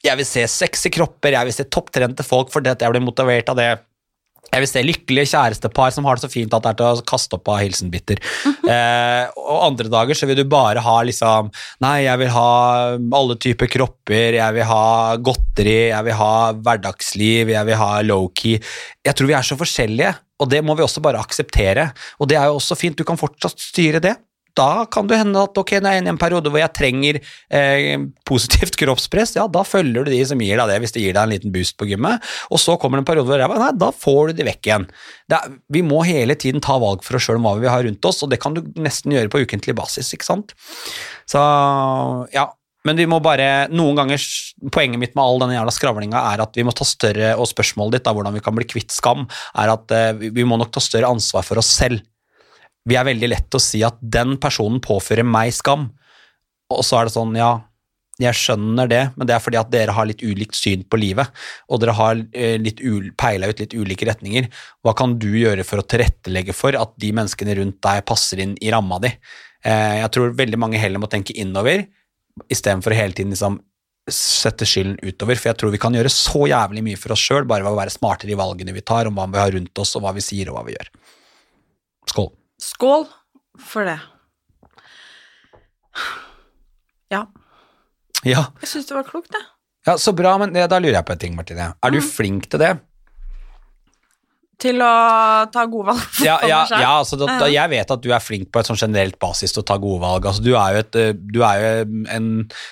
[0.04, 3.50] Jeg vil se sexy kropper, jeg vil se topptrente folk fordi at jeg blir motivert
[3.52, 3.72] av det.
[4.52, 7.04] Jeg vil se lykkelige kjærestepar som har det så fint at det er til å
[7.08, 8.18] kaste opp av hilsenbitter.
[8.74, 11.48] eh, og andre dager så vil du bare ha liksom
[11.84, 12.50] Nei, jeg vil ha
[13.16, 18.60] alle typer kropper, jeg vil ha godteri, jeg vil ha hverdagsliv, jeg vil ha low-key.
[19.06, 20.12] Jeg tror vi er så forskjellige,
[20.42, 21.90] og det må vi også bare akseptere.
[22.18, 24.16] Og det er jo også fint, du kan fortsatt styre det
[24.58, 28.76] da kan det hende at ok, inne i en periode hvor jeg trenger eh, positivt
[28.80, 31.32] kroppspress, ja, da følger du de som gir deg det, hvis det gir deg en
[31.32, 32.22] liten boost på gymmet.
[32.52, 34.88] Og så kommer det en periode hvor jeg nei, da får du de vekk igjen.
[35.32, 38.08] Er, vi må hele tiden ta valg for oss sjøl om hva vi har rundt
[38.08, 40.56] oss, og det kan du nesten gjøre på ukentlig basis, ikke sant.
[41.28, 41.40] Så
[42.34, 42.50] ja.
[42.86, 44.22] Men vi må bare, noen ganger,
[44.74, 47.98] Poenget mitt med all denne jævla skravlinga er at vi må ta større og spørsmålet
[47.98, 49.26] ditt, da, hvordan vi kan bli kvitt skam,
[49.58, 52.02] er at eh, vi må nok ta større ansvar for oss selv
[52.88, 55.90] vi er veldig lett å si at den personen påfører meg skam,
[56.72, 57.52] og så er det sånn, ja,
[58.20, 61.30] jeg skjønner det, men det er fordi at dere har litt ulikt syn på livet,
[61.68, 62.82] og dere har eh, litt
[63.18, 64.50] peila ut litt ulike retninger.
[64.84, 68.54] Hva kan du gjøre for å tilrettelegge for at de menneskene rundt deg passer inn
[68.60, 69.10] i ramma di?
[69.64, 71.86] Eh, jeg tror veldig mange heller må tenke innover,
[72.52, 73.60] istedenfor hele tiden liksom
[74.10, 77.44] sette skylden utover, for jeg tror vi kan gjøre så jævlig mye for oss sjøl
[77.46, 79.92] bare ved å være smartere i valgene vi tar, om hva vi har rundt oss,
[79.96, 80.88] og hva vi sier og hva vi gjør.
[82.10, 82.30] Skål.
[82.62, 83.06] Skål
[83.62, 83.98] for det.
[87.12, 87.26] Ja.
[88.24, 89.40] Ja, Jeg syns det var klokt, det.
[89.86, 91.72] ja så bra, men da lurer jeg på en ting, Martine.
[91.82, 92.72] Er du flink til det?
[94.62, 94.92] Til å
[95.52, 98.50] ta gode valg Ja, ja, ja altså, da, da, jeg vet at du er flink
[98.52, 100.28] på et sånn generelt basis til å ta gode valg.
[100.28, 102.28] Altså, du, er jo et, eh, du er jo en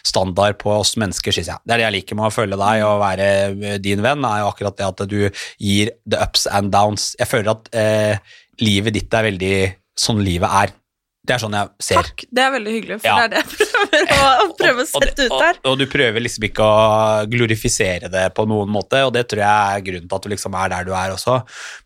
[0.06, 1.64] standard på oss mennesker, synes jeg.
[1.64, 4.44] Det er det jeg liker med å følge deg og være eh, din venn, er
[4.44, 7.12] jo akkurat det at du gir the ups and downs.
[7.20, 9.56] Jeg føler at eh, livet ditt er veldig
[10.00, 10.76] sånn livet er.
[11.30, 12.00] Det er sånn jeg ser.
[12.02, 13.16] Takk, det er veldig hyggelig, for Ja.
[13.20, 15.60] det er det jeg prøver å, prøve å Og- og sette ut der.
[15.62, 16.80] Og, og du prøver liksom ikke å
[17.30, 20.56] glorifisere det på noen måte, og det tror jeg er grunnen til at du liksom
[20.58, 21.36] er der du er også.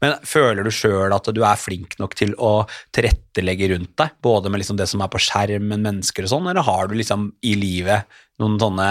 [0.01, 2.55] Men føler du sjøl at du er flink nok til å
[2.97, 6.65] tilrettelegge rundt deg, både med liksom det som er på skjermen, mennesker og sånn, eller
[6.65, 8.09] har du liksom i livet
[8.41, 8.89] noen sånne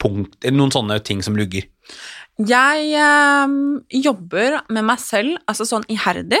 [0.00, 1.66] punkt, noen sånne ting som lugger?
[2.38, 3.54] Jeg eh,
[3.98, 6.38] jobber med meg selv altså sånn iherdig,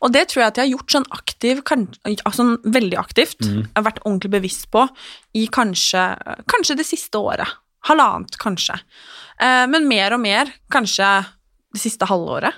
[0.00, 3.44] og det tror jeg at jeg har gjort sånn aktiv, kan, altså veldig aktivt.
[3.44, 4.86] Jeg har vært ordentlig bevisst på
[5.36, 6.06] i kanskje,
[6.48, 7.60] kanskje det siste året.
[7.84, 8.78] Halvannet, kanskje.
[9.36, 11.10] Eh, men mer og mer kanskje
[11.74, 12.56] det siste halvåret.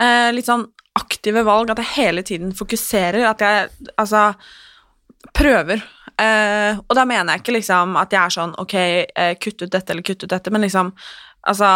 [0.00, 0.64] Eh, litt sånn
[0.96, 4.30] aktive valg, at jeg hele tiden fokuserer, at jeg altså
[5.36, 5.84] prøver.
[6.16, 8.74] Eh, og da mener jeg ikke liksom at jeg er sånn ok,
[9.04, 10.94] eh, kutt ut dette eller kutt ut dette, men liksom
[11.46, 11.72] altså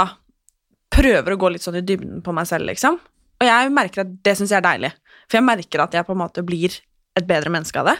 [0.90, 2.94] prøver å gå litt sånn i dybden på meg selv, liksom.
[3.40, 4.92] Og jeg merker at det syns jeg er deilig,
[5.26, 6.70] for jeg merker at jeg på en måte blir
[7.18, 7.98] et bedre menneske av det.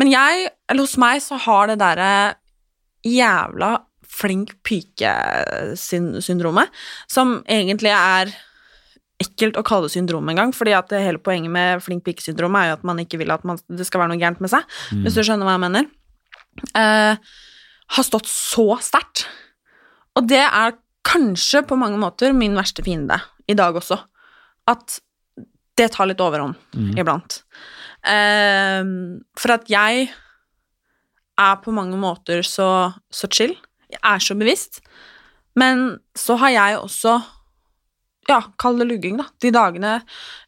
[0.00, 2.10] Men jeg, eller hos meg, så har det derre
[3.06, 3.70] jævla
[4.10, 6.68] flink pike-syndromet,
[7.10, 8.32] som egentlig er
[9.20, 12.76] ekkelt å kalle det syndrom engang, fordi at hele poenget med flink pike-syndrom er jo
[12.78, 14.62] at man ikke vil at man, det skal være noe gærent med seg,
[15.04, 15.84] hvis du skjønner hva jeg mener.
[16.76, 17.14] Eh,
[17.96, 19.18] har stått så sterkt.
[20.18, 23.16] Og det er kanskje på mange måter min verste fiende
[23.48, 23.98] i dag også.
[24.70, 24.98] At
[25.80, 26.56] det tar litt overhånd
[27.00, 27.40] iblant.
[28.04, 30.08] Um, for at jeg
[31.40, 33.54] er på mange måter så, så chill.
[33.90, 34.80] Jeg er så bevisst.
[35.58, 37.16] Men så har jeg også
[38.28, 39.24] ja, kall det lugging, da.
[39.42, 39.94] De dagene,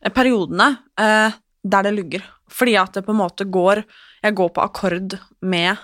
[0.05, 0.69] eh, periodene,
[1.01, 1.33] uh,
[1.65, 2.23] der det lugger.
[2.53, 3.81] Fordi at det på en måte går
[4.23, 5.81] Jeg går på akkord med,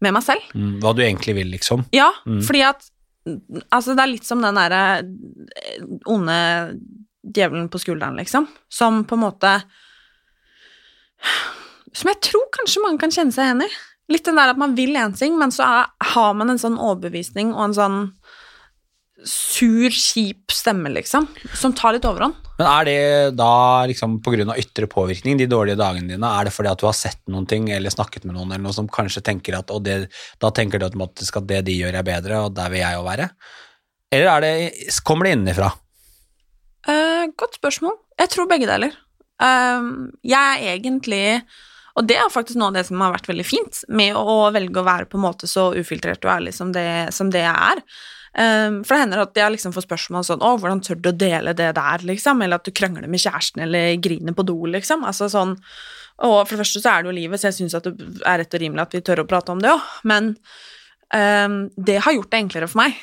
[0.00, 0.40] med meg selv.
[0.54, 1.82] Mm, hva du egentlig vil, liksom?
[1.92, 2.38] Ja, Mm.
[2.46, 2.86] fordi at
[3.26, 6.36] Altså, det er litt som den derre eh, onde
[7.26, 9.52] djevelen på skulderen, liksom, som på en måte
[11.96, 13.70] Som jeg tror kanskje mange kan kjenne seg igjen i.
[14.12, 16.76] Litt den der at man vil én ting, men så er, har man en sånn
[16.78, 17.96] overbevisning og en sånn
[19.24, 21.26] sur, kjip stemme, liksom,
[21.56, 22.36] som tar litt overhånd.
[22.56, 23.00] Men er det
[23.36, 26.80] da liksom på grunn av ytre påvirkning, de dårlige dagene dine, er det fordi at
[26.80, 29.72] du har sett noen ting eller snakket med noen eller noe som kanskje tenker at
[29.72, 29.98] og det,
[30.42, 33.06] da tenker du automatisk at det de gjør er bedre, og der vil jeg jo
[33.08, 33.28] være?
[34.16, 35.70] Eller er det, kommer det innenfra?
[36.86, 37.96] Uh, godt spørsmål.
[38.20, 38.92] Jeg tror begge deler.
[39.42, 41.42] Uh, jeg er egentlig
[41.96, 44.80] Og det er faktisk noe av det som har vært veldig fint med å velge
[44.80, 47.82] å være på en måte så ufiltrert og ærlig som det, som det jeg er.
[48.36, 51.16] Eh, for det hender at jeg liksom får spørsmål sånn 'Å, hvordan tør du å
[51.16, 55.04] dele det der?' liksom, Eller at du krangler med kjæresten eller griner på do, liksom.
[55.04, 55.56] Altså sånn
[56.18, 57.92] Og for det første så er det jo livet, så jeg syns det
[58.24, 60.36] er rett og rimelig at vi tør å prate om det òg, men
[61.12, 62.94] um, det har gjort det enklere for meg.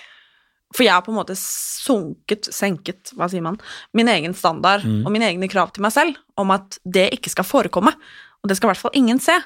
[0.73, 3.59] For jeg har på en måte sunket, senket, hva sier man,
[3.93, 7.45] min egen standard og mine egne krav til meg selv om at det ikke skal
[7.45, 7.93] forekomme.
[8.41, 9.37] Og det skal i hvert fall ingen se.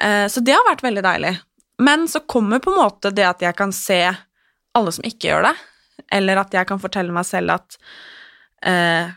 [0.00, 1.40] Eh, Så det har vært veldig deilig.
[1.80, 4.16] Men så kommer på en måte det at jeg kan se
[4.74, 5.54] alle som ikke gjør det,
[6.14, 7.78] eller at jeg kan fortelle meg selv at
[8.66, 9.12] eh,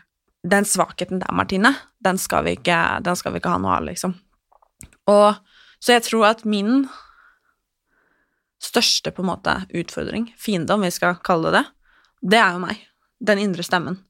[0.48, 3.86] den svakheten der, Martine, den skal, vi ikke, den skal vi ikke ha noe av,
[3.88, 4.14] liksom.
[5.10, 5.38] Og
[5.82, 6.86] så jeg tror at min
[8.62, 11.66] største på en måte utfordring, fiende om vi skal kalle det det,
[12.34, 12.80] det er jo meg.
[13.22, 14.00] Den indre stemmen.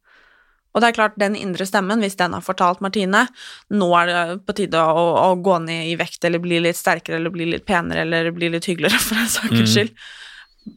[0.72, 3.24] Og det er klart, den indre stemmen, hvis den har fortalt Martine
[3.72, 7.18] nå er det på tide å, å gå ned i vekt eller bli litt sterkere
[7.18, 9.98] eller bli litt penere eller bli litt hyggeligere, for den saks Mm.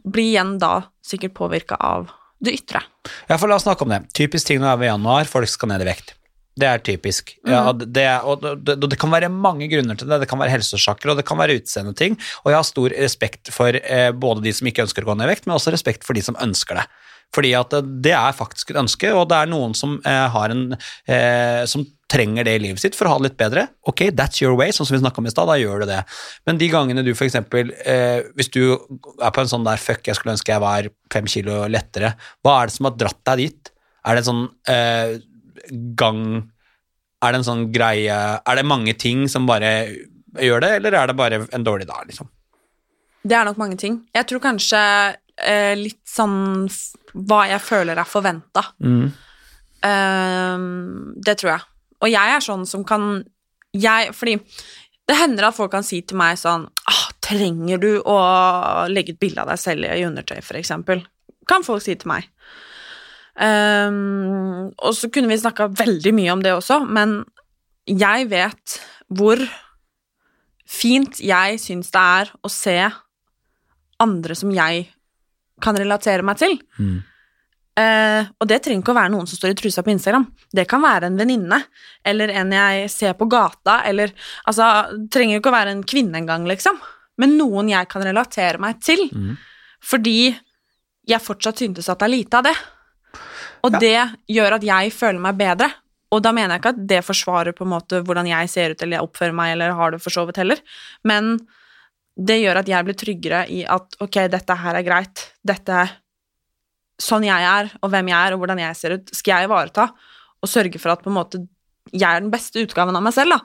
[0.03, 2.09] Blir igjen da sikkert påvirka av
[2.41, 2.81] det ytre.
[3.29, 4.03] Ja, for la oss snakke om det.
[4.17, 6.15] Typisk ting nå er ved januar, folk skal ned i vekt.
[6.61, 7.31] Det er typisk.
[7.47, 10.19] Ja, det, og det, det kan være mange grunner til det.
[10.23, 12.17] Det kan være helseårsaker, og det kan være utseende ting.
[12.43, 15.29] Og jeg har stor respekt for eh, både de som ikke ønsker å gå ned
[15.29, 16.85] i vekt, men også respekt for de som ønsker det.
[17.31, 20.51] Fordi at det, det er faktisk et ønske, og det er noen som eh, har
[20.51, 23.65] en eh, som trenger det i livet sitt for å ha det litt bedre.
[23.87, 26.01] Ok, that's your way, sånn som vi snakka om i stad, da gjør du det.
[26.49, 27.37] Men de gangene du f.eks.
[27.39, 31.29] Eh, hvis du er på en sånn der fuck, jeg skulle ønske jeg var fem
[31.31, 33.71] kilo lettere, hva er det som har dratt deg dit?
[34.01, 35.15] Er det en sånn eh,
[35.99, 36.21] gang
[37.21, 39.69] Er det en sånn greie Er det mange ting som bare
[40.41, 42.29] gjør det, eller er det bare en dårlig dag, liksom?
[43.21, 43.99] Det er nok mange ting.
[44.15, 44.79] Jeg tror kanskje
[45.37, 46.65] eh, litt sånn
[47.29, 48.71] hva jeg føler er forventa.
[48.81, 49.11] Mm.
[51.21, 51.70] det tror jeg.
[52.01, 53.23] Og jeg er sånn som kan
[53.71, 54.35] jeg, Fordi
[55.07, 58.17] det hender at folk kan si til meg sånn ah, 'Trenger du å
[58.91, 61.05] legge ut bilde av deg selv i undertøy', eksempel?
[61.47, 62.27] Kan folk si til meg.
[63.39, 67.21] Um, og så kunne vi snakka veldig mye om det også, men
[67.87, 68.75] jeg vet
[69.07, 69.39] hvor
[70.67, 72.75] fint jeg syns det er å se
[74.01, 74.89] andre som jeg
[75.61, 76.57] kan relatere meg til.
[77.79, 80.25] Eh, og det trenger ikke å være noen som står i trusa på Instagram.
[80.51, 81.61] Det kan være en venninne,
[82.03, 84.11] eller en jeg ser på gata, eller
[84.45, 86.79] Altså, det trenger jo ikke å være en kvinne engang, liksom,
[87.21, 89.07] men noen jeg kan relatere meg til.
[89.81, 90.35] Fordi
[91.07, 92.57] jeg fortsatt syntes at det er lite av det.
[93.65, 95.69] Og det gjør at jeg føler meg bedre.
[96.11, 98.81] Og da mener jeg ikke at det forsvarer på en måte hvordan jeg ser ut
[98.83, 100.59] eller jeg oppfører meg eller har det for så vidt heller,
[101.07, 101.37] men
[102.19, 105.85] det gjør at jeg blir tryggere i at ok, dette her er greit, dette
[107.01, 109.87] sånn jeg er, og hvem jeg er, og hvordan jeg ser ut, skal jeg ivareta,
[110.41, 111.43] og sørge for at på en måte
[111.91, 113.39] jeg er den beste utgaven av meg selv, da,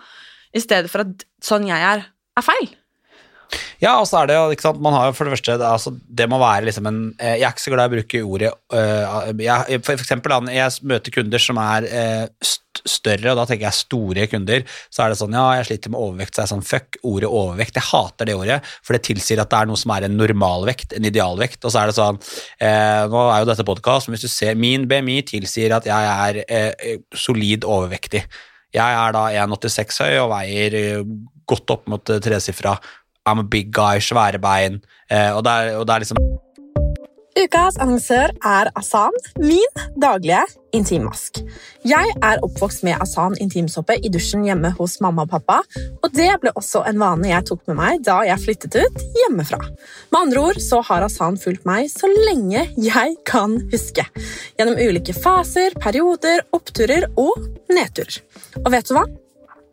[0.56, 2.04] i stedet for at sånn jeg er,
[2.36, 2.68] er feil.
[3.82, 5.68] Ja, og så er det jo, ikke sant, man har jo for det første, det,
[5.68, 8.22] altså, det må være liksom en eh, Jeg er ikke så glad i å bruke
[8.24, 13.38] ordet uh, jeg, For eksempel, da, jeg møter kunder som er uh, st større, og
[13.38, 14.60] da tenker jeg store kunder,
[14.92, 17.30] så er det sånn, ja, jeg sliter med overvekt, så er det sånn, fuck ordet
[17.32, 20.18] overvekt, jeg hater det ordet, for det tilsier at det er noe som er en
[20.20, 24.18] normalvekt, en idealvekt, og så er det sånn, uh, nå er jo dette podcast, men
[24.18, 26.76] hvis du ser, min BMI tilsier at jeg er
[27.16, 28.22] solid overvektig.
[28.76, 30.78] Jeg er da 1,86 høy og veier
[31.48, 32.76] godt opp mot tresifra.
[33.26, 36.20] I'm a big guy, svære bein, eh, og, det er, og det er liksom
[37.36, 40.40] Ukas annonsør er Asan, min daglige
[40.72, 41.42] intimmask.
[41.84, 45.58] Jeg er oppvokst med Asan intimsåpe i dusjen hjemme hos mamma og pappa,
[46.00, 49.60] og det ble også en vane jeg tok med meg da jeg flyttet ut hjemmefra.
[49.60, 54.06] Med andre ord så har Asan fulgt meg så lenge jeg kan huske.
[54.56, 57.36] Gjennom ulike faser, perioder, oppturer og
[57.68, 58.22] nedturer.
[58.64, 59.04] Og vet du hva?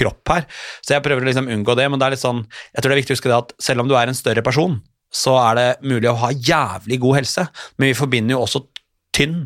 [0.00, 0.48] kropp her,
[0.80, 2.96] så jeg prøver å liksom unngå det, men det er litt sånn, jeg tror det
[2.96, 5.58] er viktig å huske det at selv om du er en større person, så er
[5.58, 8.64] det mulig å ha jævlig god helse, men vi forbinder jo også
[9.16, 9.42] tynn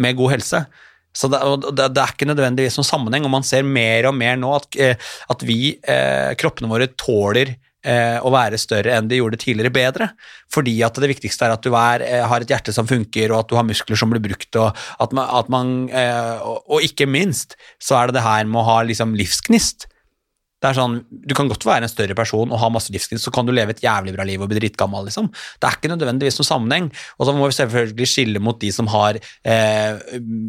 [0.00, 0.64] med god helse.
[1.12, 1.40] Så det,
[1.76, 4.68] det, det er ikke nødvendigvis noen sammenheng, og man ser mer og mer nå at,
[4.80, 7.52] eh, at vi, eh, kroppene våre, tåler
[7.84, 10.08] eh, å være større enn de gjorde tidligere bedre.
[10.52, 13.42] Fordi at det viktigste er at du er, eh, har et hjerte som funker, og
[13.42, 16.88] at du har muskler som blir brukt, og at man, at man eh, og, og
[16.88, 19.90] ikke minst så er det det her med å ha liksom livsgnist.
[20.62, 23.32] Det er sånn, Du kan godt være en større person og ha masse livsgnist, så
[23.34, 25.08] kan du leve et jævlig bra liv og bli drittgammal.
[25.08, 25.28] liksom.
[25.58, 26.90] Det er ikke nødvendigvis noen sammenheng.
[27.18, 30.02] Og så må vi selvfølgelig skille mot de som har eh,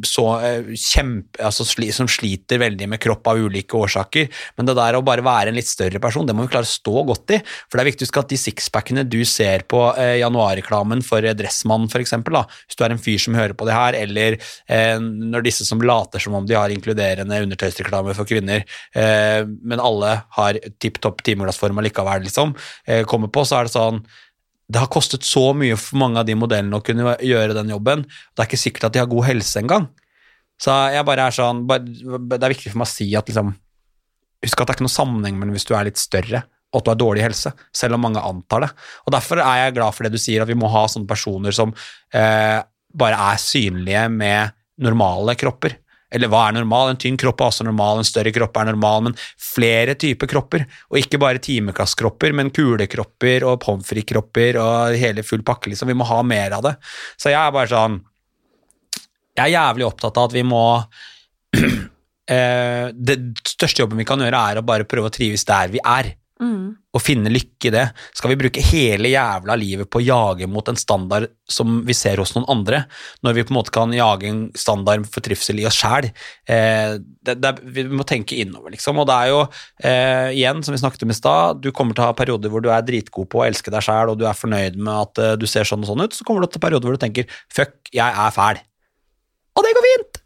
[0.05, 4.29] så eh, kjempe, altså sli, som sliter veldig med kropp av ulike årsaker.
[4.57, 6.73] Men det der å bare være en litt større person, det må vi klare å
[6.73, 7.41] stå godt i.
[7.67, 11.89] For det er viktig at de sixpackene du ser på eh, januarreklamen for eh, Dressmann,
[11.89, 15.65] da, hvis du er en fyr som hører på det her, eller eh, når disse
[15.67, 20.02] som later som om de har inkluderende undertøysreklame for kvinner, eh, men alle
[20.37, 22.53] har tipp topp timeglassform allikevel, liksom,
[22.87, 24.03] eh, kommer på, så er det sånn
[24.73, 28.05] det har kostet så mye for mange av de modellene å kunne gjøre den jobben.
[28.33, 29.89] Det er ikke sikkert at de har god helse engang.
[30.61, 33.51] Så jeg bare er sånn Det er viktig for meg å si at liksom
[34.43, 36.87] Husk at det er ikke noe sammenheng mellom hvis du er litt større og at
[36.87, 38.69] du har dårlig helse, selv om mange antar det.
[39.05, 41.53] Og Derfor er jeg glad for det du sier, at vi må ha sånne personer
[41.53, 41.69] som
[42.17, 42.59] eh,
[42.97, 45.77] bare er synlige med normale kropper.
[46.13, 46.91] Eller hva er normal?
[46.91, 50.65] En tynn kropp er også normal, en større kropp er normal, men flere typer kropper.
[50.91, 55.89] Og ikke bare timekastkropper, men kulekropper og pommes frites-kropper og hele full pakke, liksom.
[55.89, 56.75] Vi må ha mer av det.
[57.17, 58.01] Så jeg er bare sånn
[59.33, 60.65] Jeg er jævlig opptatt av at vi må
[62.35, 63.15] eh, Det
[63.49, 66.13] største jobben vi kan gjøre, er å bare prøve å trives der vi er.
[66.41, 66.73] Mm.
[66.93, 67.83] Å finne lykke i det.
[68.17, 72.17] Skal vi bruke hele jævla livet på å jage mot en standard som vi ser
[72.21, 72.83] hos noen andre,
[73.25, 76.09] når vi på en måte kan jage en standard for trivsel i oss sjæl?
[76.49, 76.95] Eh,
[77.63, 78.99] vi må tenke innover, liksom.
[79.01, 79.43] Og det er jo,
[79.83, 82.65] eh, igjen, som vi snakket om i stad, du kommer til å ha perioder hvor
[82.65, 85.37] du er dritgod på å elske deg sjæl, og du er fornøyd med at eh,
[85.37, 87.77] du ser sånn og sånn ut, så kommer du til perioder hvor du tenker 'fuck,
[87.93, 88.63] jeg er fæl'.
[89.53, 90.23] Og det går fint!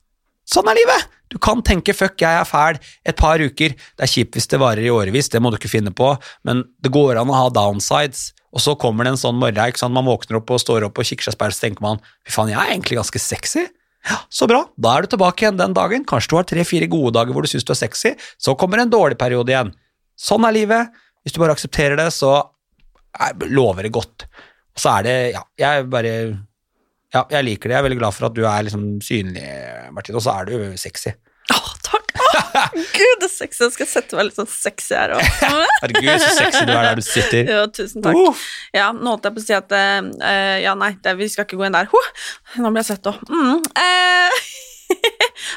[0.48, 1.17] Sånn er livet!
[1.30, 3.70] Du kan tenke 'fuck, jeg er fæl' et par uker.
[3.76, 6.64] Det er kjipt hvis det varer i årevis, det må du ikke finne på, men
[6.82, 8.34] det går an å ha downsides.
[8.54, 9.94] Og så kommer det en sånn morgen, ikke sant?
[9.94, 12.32] man våkner opp og står opp og kikker seg i speilet, så tenker man 'fy
[12.32, 13.68] faen, jeg er egentlig ganske sexy'.
[14.08, 16.06] Ja, Så bra, da er du tilbake igjen den dagen.
[16.06, 18.90] Kanskje du har tre-fire gode dager hvor du syns du er sexy, så kommer en
[18.90, 19.74] dårlig periode igjen.
[20.18, 20.90] Sånn er livet.
[21.26, 22.48] Hvis du bare aksepterer det, så
[23.20, 24.26] er- lover det godt.
[24.78, 26.40] Så er det Ja, jeg bare
[27.16, 27.78] Ja, jeg liker det.
[27.78, 29.46] Jeg er veldig glad for at du er liksom synlig,
[29.96, 31.14] Martin, og så er du sexy.
[31.56, 32.12] Å, takk!
[32.20, 32.30] Å,
[32.76, 33.64] Gud, det er sexy.
[33.64, 35.24] Jeg skal sette meg litt sånn sexy her òg.
[35.84, 37.52] Herregud, så sexy du er der du sitter.
[37.54, 38.20] Jo, tusen takk.
[38.20, 38.46] Uh.
[38.76, 41.62] Ja, nå holdt jeg på å si at eh, Ja, nei, det, vi skal ikke
[41.62, 41.88] gå inn der.
[41.94, 42.10] Huh,
[42.60, 43.24] nå ble jeg svett òg.
[43.32, 44.42] Mm, eh,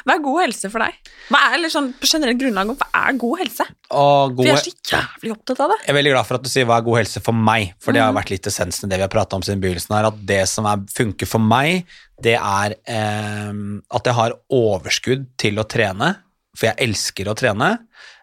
[0.05, 1.11] hva er god helse for deg?
[1.31, 3.67] Hva er eller sånn, på generelt grunnlag hva er god helse?
[3.91, 5.79] Og For jeg er så jævlig opptatt av det.
[5.83, 7.95] jeg er veldig glad for at du sier hva er god helse for meg, for
[7.95, 10.23] det har vært litt essensen i det vi har pratet om siden begynnelsen her, at
[10.31, 11.89] det som er, funker for meg,
[12.21, 13.51] det er eh,
[13.97, 16.13] at jeg har overskudd til å trene,
[16.57, 17.73] for jeg elsker å trene,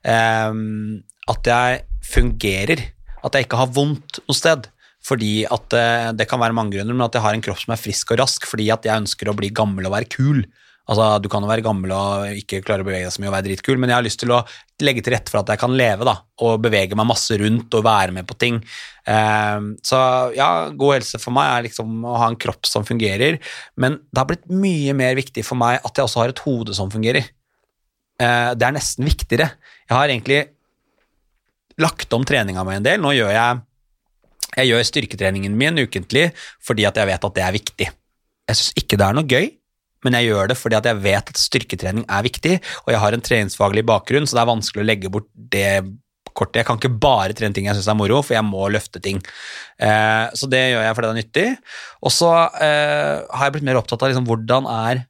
[0.07, 0.59] eh,
[1.29, 2.85] at jeg fungerer,
[3.25, 4.69] at jeg ikke har vondt noe sted,
[5.09, 7.75] fordi at eh, det kan være mange grunner, men at jeg har en kropp som
[7.75, 10.43] er frisk og rask, fordi at jeg ønsker å bli gammel og være kul.
[10.89, 13.37] Altså, Du kan jo være gammel og ikke klare å bevege deg så mye og
[13.37, 14.41] være dritkul, men jeg har lyst til å
[14.81, 16.15] legge til rette for at jeg kan leve da,
[16.47, 18.61] og bevege meg masse rundt og være med på ting.
[19.05, 20.03] Eh, så
[20.39, 23.41] ja, god helse for meg er liksom å ha en kropp som fungerer,
[23.77, 26.77] men det har blitt mye mer viktig for meg at jeg også har et hode
[26.79, 27.29] som fungerer.
[28.19, 29.53] Eh, det er nesten viktigere.
[29.85, 30.43] Jeg har egentlig
[31.79, 33.03] lagt om treninga mi en del.
[33.03, 33.65] Nå gjør jeg
[34.57, 36.31] jeg gjør styrketreningen min ukentlig
[36.65, 37.89] fordi at jeg vet at det er viktig.
[38.49, 39.51] Jeg syns ikke det er noe gøy,
[40.07, 43.17] men jeg gjør det fordi at jeg vet at styrketrening er viktig, og jeg har
[43.17, 45.71] en treningsfaglig bakgrunn, så det er vanskelig å legge bort det
[46.39, 46.61] kortet.
[46.61, 49.21] Jeg kan ikke bare trene ting jeg syns er moro, for jeg må løfte ting.
[49.83, 51.47] Eh, så det gjør jeg fordi det er nyttig.
[52.05, 52.33] Og så
[52.63, 55.07] eh, har jeg blitt mer opptatt av liksom, hvordan er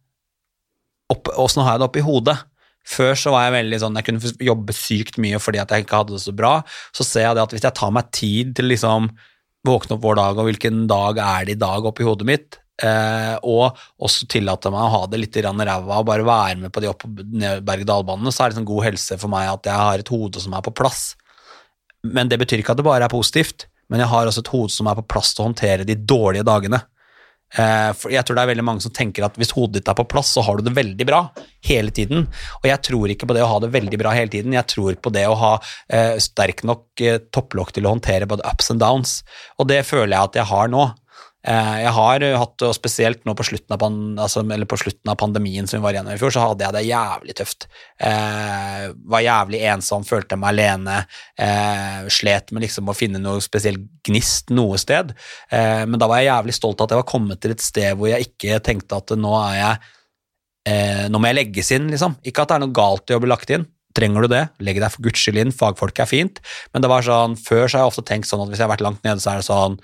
[1.12, 2.38] opp, Åssen har jeg det oppi hodet?
[2.88, 5.98] Før så var jeg veldig sånn, jeg kunne jobbe sykt mye fordi at jeg ikke
[6.00, 6.54] hadde det så bra.
[6.96, 9.10] Så ser jeg det at hvis jeg tar meg tid til liksom
[9.68, 13.36] våkne opp vår dag, og hvilken dag er det i dag oppi hodet mitt, eh,
[13.42, 16.82] og også tillate meg å ha det litt i ræva og bare være med på
[16.84, 20.12] de opp- berg-og-dal-banene, så er det sånn god helse for meg at jeg har et
[20.14, 21.10] hode som er på plass.
[22.06, 24.72] Men det betyr ikke at det bare er positivt, men jeg har også et hode
[24.74, 26.82] som er på plass til å håndtere de dårlige dagene.
[27.56, 29.96] Eh, for jeg tror det er veldig mange som tenker at hvis hodet ditt er
[29.96, 31.22] på plass, så har du det veldig bra
[31.64, 32.26] hele tiden.
[32.60, 34.56] Og jeg tror ikke på det å ha det veldig bra hele tiden.
[34.56, 35.54] Jeg tror på det å ha
[35.88, 39.18] eh, sterk nok topplokk til å håndtere både ups and downs.
[39.56, 40.90] Og det føler jeg at jeg har nå.
[41.46, 43.84] Eh, jeg har eh, hatt, og spesielt nå på slutten, av
[44.24, 46.82] altså, på slutten av pandemien som vi var igjennom i fjor, så hadde jeg det
[46.88, 47.68] jævlig tøft.
[48.02, 50.96] Eh, var jævlig ensom, følte meg alene,
[51.38, 55.14] eh, slet med liksom å finne noe spesiell gnist noe sted.
[55.54, 57.94] Eh, men da var jeg jævlig stolt av at jeg var kommet til et sted
[57.94, 59.78] hvor jeg ikke tenkte at nå er jeg
[60.68, 62.18] eh, Nå må jeg legges inn, liksom.
[62.26, 63.64] Ikke at det er noe galt i å bli lagt inn.
[63.96, 66.42] Trenger du det, legg deg for guds skyld inn, fagfolk er fint.
[66.74, 68.74] Men det var sånn, før så har jeg ofte tenkt sånn at hvis jeg har
[68.74, 69.78] vært langt nede, så er det sånn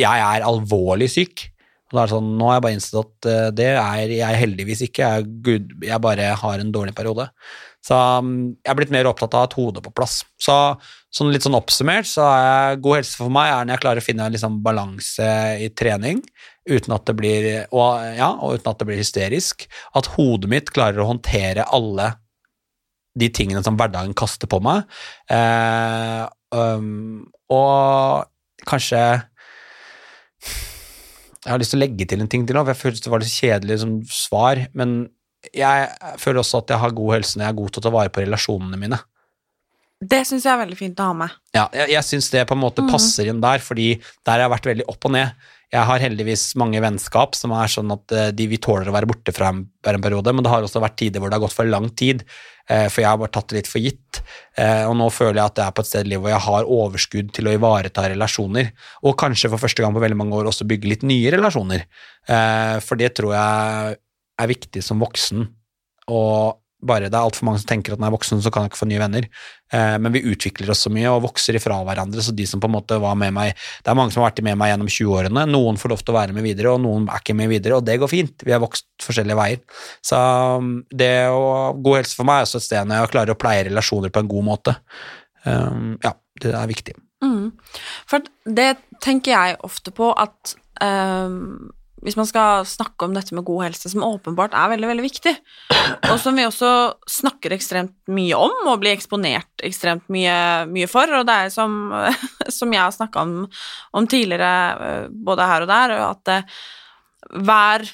[0.00, 1.46] Jeg er alvorlig syk.
[1.90, 4.40] Og da er det sånn, Nå har jeg bare innsett at eh, det er jeg
[4.44, 5.08] heldigvis ikke.
[5.10, 7.26] Jeg, good, jeg bare har en dårlig periode.
[7.84, 10.20] Så um, jeg er blitt mer opptatt av å ha et hode på plass.
[10.38, 10.54] Så
[11.10, 14.06] sånn litt sånn oppsummert så er god helse for meg er når jeg klarer å
[14.06, 15.30] finne en liksom balanse
[15.64, 16.20] i trening
[16.70, 19.64] uten at det blir og, ja, og uten at det blir hysterisk.
[19.96, 22.12] At hodet mitt klarer å håndtere alle
[23.18, 24.84] de tingene som hverdagen kaster på meg.
[25.32, 28.28] Eh, um, og
[28.68, 29.02] kanskje
[31.44, 33.12] Jeg har lyst til å legge til en ting til, nå, for jeg føler det
[33.14, 34.60] var litt kjedelig som svar.
[34.76, 34.98] Men
[35.56, 37.94] jeg føler også at jeg har god helse når jeg er god til å ta
[37.94, 38.98] vare på relasjonene mine.
[40.00, 41.32] Det syns jeg er veldig fint å ha med.
[41.56, 44.52] Ja, jeg, jeg syns det på en måte passer inn der, fordi der har jeg
[44.54, 45.48] vært veldig opp og ned.
[45.70, 49.06] Jeg har heldigvis mange vennskap som er sånn at eh, de vi tåler å være
[49.06, 51.54] borte fra en, en periode, men det har også vært tider hvor det har gått
[51.54, 52.24] for lang tid,
[52.66, 54.22] eh, for jeg har bare tatt det litt for gitt.
[54.58, 56.46] Eh, og nå føler jeg at jeg er på et sted i livet hvor jeg
[56.48, 58.72] har overskudd til å ivareta relasjoner,
[59.06, 61.86] og kanskje for første gang på veldig mange år også bygge litt nye relasjoner.
[62.26, 63.96] For det tror jeg
[64.40, 65.46] er viktig som voksen.
[66.10, 68.64] Og bare det er altfor mange som tenker at når jeg er voksen, så kan
[68.64, 69.26] jeg ikke få nye venner.
[69.72, 72.70] Eh, men vi utvikler oss så mye og vokser ifra hverandre, så de som på
[72.70, 75.44] en måte var med meg Det er mange som har vært med meg gjennom 20-årene.
[75.50, 77.86] Noen får lov til å være med videre, og noen er ikke med videre, og
[77.86, 78.46] det går fint.
[78.46, 79.84] Vi har vokst forskjellige veier.
[80.06, 80.18] Så
[80.60, 81.44] um, det å
[81.76, 84.24] God helse for meg er også et sted når jeg klarer å pleie relasjoner på
[84.24, 84.76] en god måte.
[85.44, 86.96] Um, ja, det er viktig.
[87.24, 87.50] Mm.
[88.08, 88.72] For det
[89.04, 91.70] tenker jeg ofte på at ehm,
[92.04, 95.34] hvis man skal snakke om dette med god helse, som åpenbart er veldig, veldig viktig,
[96.08, 96.72] og som vi også
[97.20, 100.34] snakker ekstremt mye om og blir eksponert ekstremt mye,
[100.70, 101.78] mye for, og det er som,
[102.58, 103.34] som jeg har snakka om,
[103.92, 104.52] om, tidligere,
[104.88, 106.34] eh, både her og der, at
[107.36, 107.90] hver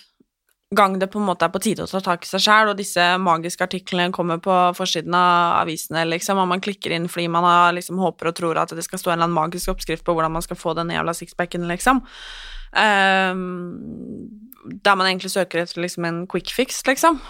[0.77, 2.79] gang det på en måte er på tide å ta tak i seg sjæl, og
[2.79, 7.47] disse magiske artiklene kommer på forsiden av avisene, liksom, og man klikker inn fordi man
[7.47, 10.15] har, liksom, håper og tror at det skal stå en eller annen magisk oppskrift på
[10.17, 12.03] hvordan man skal få den jævla sixpacken, liksom.
[12.73, 14.31] Um,
[14.67, 17.21] der man egentlig søker etter liksom en quick fix, liksom.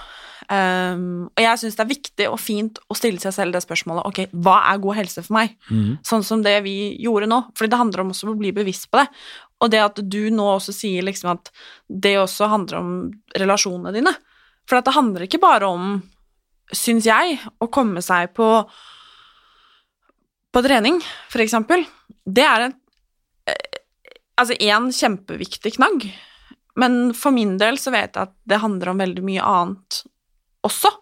[0.46, 4.06] Um, og jeg syns det er viktig og fint å stille seg selv det spørsmålet
[4.06, 5.56] ok, hva er god helse for meg?
[5.66, 5.96] Mm.
[6.06, 7.40] Sånn som det vi gjorde nå.
[7.56, 9.08] Fordi det handler om også å bli bevisst på det.
[9.64, 11.50] Og det at du nå også sier liksom at
[11.88, 12.92] det også handler om
[13.36, 14.12] relasjonene dine.
[14.68, 15.96] For det handler ikke bare om,
[16.74, 18.50] syns jeg, å komme seg på
[20.56, 21.82] på trening, for eksempel.
[22.24, 22.74] Det er en
[24.36, 26.10] Altså én kjempeviktig knagg,
[26.76, 30.02] men for min del så vet jeg at det handler om veldig mye annet
[30.66, 30.92] også.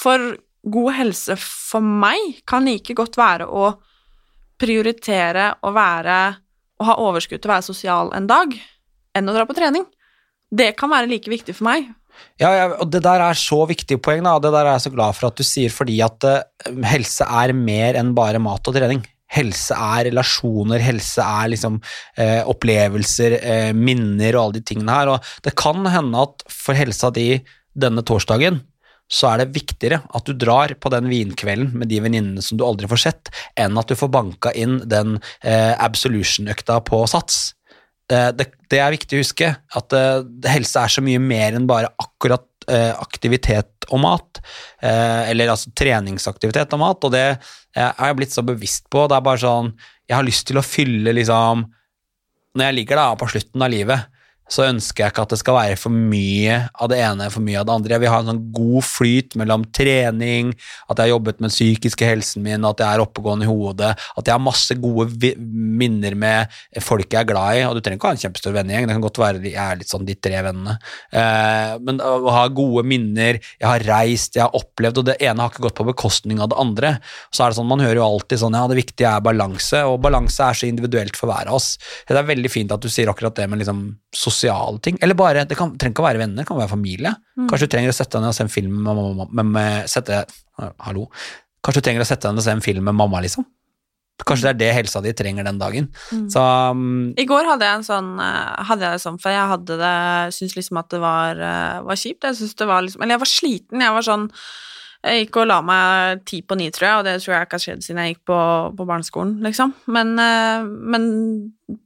[0.00, 3.74] For god helse for meg kan like godt være å
[4.60, 6.18] prioritere å være
[6.80, 8.52] å ha overskudd til å være sosial en dag,
[9.16, 9.84] enn å dra på trening.
[10.50, 11.88] Det kan være like viktig for meg.
[12.40, 14.38] Ja, ja, og det der er så viktig poeng, da.
[14.42, 16.42] Det der er jeg så glad for at du sier, fordi at uh,
[16.90, 19.04] helse er mer enn bare mat og trening.
[19.30, 21.78] Helse er relasjoner, helse er liksom
[22.18, 25.12] eh, opplevelser, eh, minner og alle de tingene her.
[25.14, 27.32] Og det kan hende at for helsa di
[27.78, 28.62] denne torsdagen,
[29.10, 32.64] så er det viktigere at du drar på den vinkvelden med de venninnene som du
[32.66, 37.40] aldri får sett, enn at du får banka inn den eh, absolution-økta på Sats.
[38.10, 40.22] Eh, det, det, er viktig å huske at eh,
[40.54, 44.40] helse er så mye mer enn bare akkurat aktivitet og mat.
[44.82, 47.24] eller altså treningsaktivitet og mat, og det
[47.76, 49.06] er jeg blitt så bevisst på.
[49.08, 49.72] Det er bare sånn
[50.08, 51.66] Jeg har lyst til å fylle liksom
[52.58, 54.09] Når jeg ligger da på slutten av livet,
[54.50, 57.60] så ønsker jeg ikke at det skal være for mye av det ene for mye
[57.60, 57.94] av det andre.
[57.94, 60.52] Jeg vil ha en sånn god flyt mellom trening,
[60.88, 63.92] at jeg har jobbet med den psykiske helsen min, at jeg er oppegående i hodet,
[63.94, 67.64] at jeg har masse gode minner med folk jeg er glad i.
[67.68, 69.92] Og du trenger ikke ha en kjempestor vennegjeng, det kan godt være jeg er litt
[69.92, 70.76] sånn de tre vennene.
[71.14, 75.44] Eh, men å ha gode minner, jeg har reist, jeg har opplevd, og det ene
[75.44, 76.94] har ikke gått på bekostning av det andre.
[77.30, 80.00] Så er det sånn, Man hører jo alltid sånn ja, det viktige er balanse, og
[80.02, 81.76] balanse er så individuelt for hver av oss.
[82.08, 83.84] Det er veldig fint at du sier akkurat det med liksom
[84.40, 84.98] sosiale ting.
[85.04, 87.14] Eller bare, det kan, trenger ikke å være venner, det kan være familie.
[87.36, 87.46] Mm.
[87.50, 89.30] Kanskje du trenger å sette deg ned og se en film med mamma.
[89.30, 90.24] Med, med, sette,
[90.86, 91.08] hallo.
[91.60, 93.46] Kanskje du trenger å sette deg ned og se en film med mamma, liksom.
[94.26, 95.88] Kanskje det er det helsa di trenger den dagen.
[96.12, 96.26] Mm.
[96.32, 96.40] Så
[96.76, 99.78] um, I går hadde jeg en sånn eh, hadde jeg det sånn, for jeg hadde
[99.80, 99.94] det
[100.36, 102.26] syntes liksom at det var, eh, var kjipt.
[102.28, 103.86] Jeg syntes det var liksom Eller jeg var sliten.
[103.86, 104.26] Jeg var sånn
[105.00, 107.56] jeg gikk og la meg ti på ni, tror jeg, og det tror jeg ikke
[107.56, 108.40] har skjedd siden jeg gikk på,
[108.76, 109.72] på barneskolen, liksom.
[109.96, 111.06] Men, eh, men,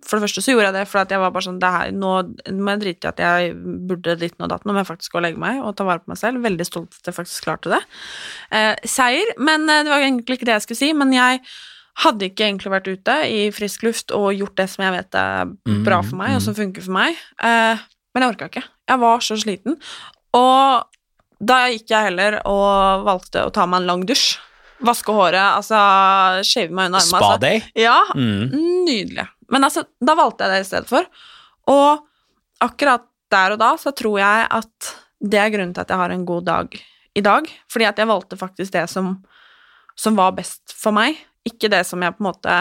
[0.02, 2.14] for det første så gjorde jeg det for jeg var bare sånn det her, Nå
[2.58, 3.52] må jeg drite i at jeg
[3.86, 6.02] burde ditt og datt, nå må jeg faktisk gå og legge meg og ta vare
[6.02, 6.42] på meg selv.
[6.42, 7.80] Veldig stolt at jeg faktisk klarte det.
[8.50, 10.90] Eh, seier, men eh, det var egentlig ikke det jeg skulle si.
[10.98, 11.44] Men jeg
[12.02, 15.54] hadde ikke egentlig vært ute i frisk luft og gjort det som jeg vet er
[15.86, 17.22] bra for meg, og som funker for meg.
[17.38, 18.64] Eh, men jeg orka ikke.
[18.90, 19.78] Jeg var så sliten.
[20.34, 20.90] Og
[21.48, 24.34] da gikk jeg heller og valgte å ta meg en lang dusj.
[24.84, 25.78] Vaske håret, altså
[26.44, 27.20] shave meg under armene.
[27.22, 27.60] Spa-day?
[27.62, 27.84] Altså.
[27.84, 28.56] Ja, mm.
[28.88, 29.26] nydelig.
[29.52, 31.06] Men altså, da valgte jeg det i stedet for.
[31.72, 34.90] Og akkurat der og da så tror jeg at
[35.24, 36.74] det er grunnen til at jeg har en god dag
[37.14, 37.48] i dag.
[37.70, 39.14] Fordi at jeg valgte faktisk det som,
[39.96, 41.16] som var best for meg,
[41.48, 42.58] ikke det som jeg på en måte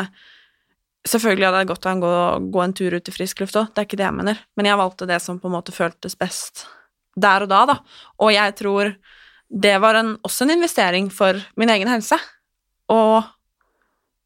[1.03, 2.11] Selvfølgelig hadde det godt å gå,
[2.55, 4.69] gå en tur ut i frisk luft òg, det er ikke det jeg mener, men
[4.69, 6.61] jeg valgte det som på en måte føltes best
[7.15, 7.77] der og da, da.
[8.23, 8.93] Og jeg tror
[9.53, 12.17] det var en, også en investering for min egen helse.
[12.91, 13.21] Og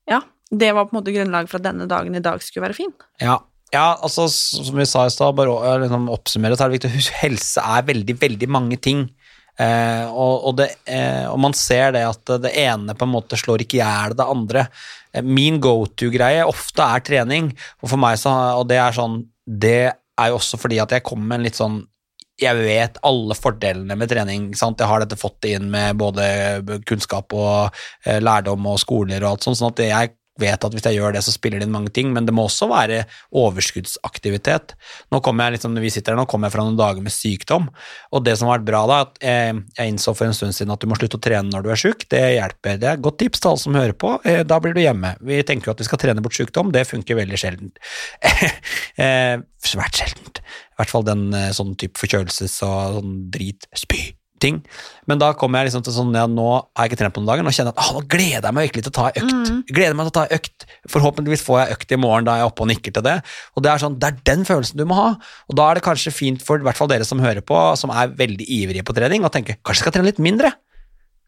[0.07, 2.77] ja, det var på en måte grunnlaget for at denne dagen i dag skulle være
[2.77, 2.93] fin.
[3.21, 3.39] Ja,
[3.73, 6.97] ja altså som vi sa i stad, bare å liksom oppsummere, er det viktig å
[6.97, 9.07] huske helse er veldig, veldig mange ting.
[9.57, 13.39] Eh, og, og, det, eh, og man ser det at det ene på en måte
[13.39, 14.67] slår ikke i hjel det andre.
[15.11, 17.49] Eh, min go to-greie ofte er trening,
[17.81, 21.05] og for meg så, og det er sånn Det er jo også fordi at jeg
[21.07, 21.81] kommer med en litt sånn
[22.37, 24.51] jeg vet alle fordelene med trening.
[24.57, 24.79] Sant?
[24.81, 26.27] Jeg har dette fått inn med både
[26.85, 27.73] kunnskap og
[28.05, 31.15] eh, lærdom og skoler og alt sånt, sånn at jeg vet at hvis jeg gjør
[31.15, 33.03] det, så spiller det inn mange ting, men det må også være
[33.35, 34.75] overskuddsaktivitet.
[35.13, 37.69] Nå kommer jeg liksom, vi sitter her, nå kommer jeg fra noen dager med sykdom,
[38.11, 40.73] og det som har vært bra da, at eh, jeg innså for en stund siden
[40.73, 42.81] at du må slutte å trene når du er syk, det hjelper.
[42.81, 45.15] Det er godt tips til alle som hører på, eh, da blir du hjemme.
[45.25, 47.81] Vi tenker jo at vi skal trene bort sykdom, det funker veldig sjeldent.
[49.07, 49.35] eh,
[49.67, 50.41] svært sjeldent.
[50.43, 54.11] I hvert fall den sånn type forkjølelses- og sånn drit, spy,
[54.43, 54.59] ting.
[55.09, 57.31] Men da kommer jeg liksom til sånn ja, nå har jeg ikke trent på noen
[57.31, 59.33] dager, nå kjenner jeg at ah, nå gleder jeg meg virkelig til å ta økt.
[59.33, 59.59] Mm.
[59.71, 60.67] Gleder meg til å ta økt.
[60.93, 63.17] Forhåpentligvis får jeg økt i morgen da jeg er oppe og nikker til det.
[63.55, 65.09] Og Det er sånn, det er den følelsen du må ha.
[65.49, 67.93] Og da er det kanskje fint for i hvert fall dere som hører på, som
[67.93, 70.55] er veldig ivrige på trening, å tenke kanskje jeg skal trene litt mindre.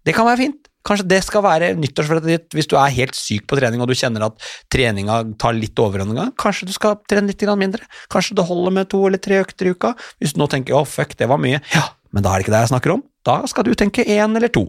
[0.07, 0.69] Det kan være fint.
[0.87, 3.97] Kanskje det skal være nyttårsforrettet ditt hvis du er helt syk på trening og du
[3.99, 6.31] kjenner at treninga tar litt overhånd en gang.
[6.39, 7.83] Kanskje du skal trene litt mindre.
[8.11, 9.93] Kanskje det holder med to eller tre økter i uka.
[10.21, 11.59] Hvis du nå tenker å fuck, det var mye.
[11.75, 11.83] Ja,
[12.13, 13.03] men da er det ikke det jeg snakker om.
[13.27, 14.65] Da skal du tenke én eller to.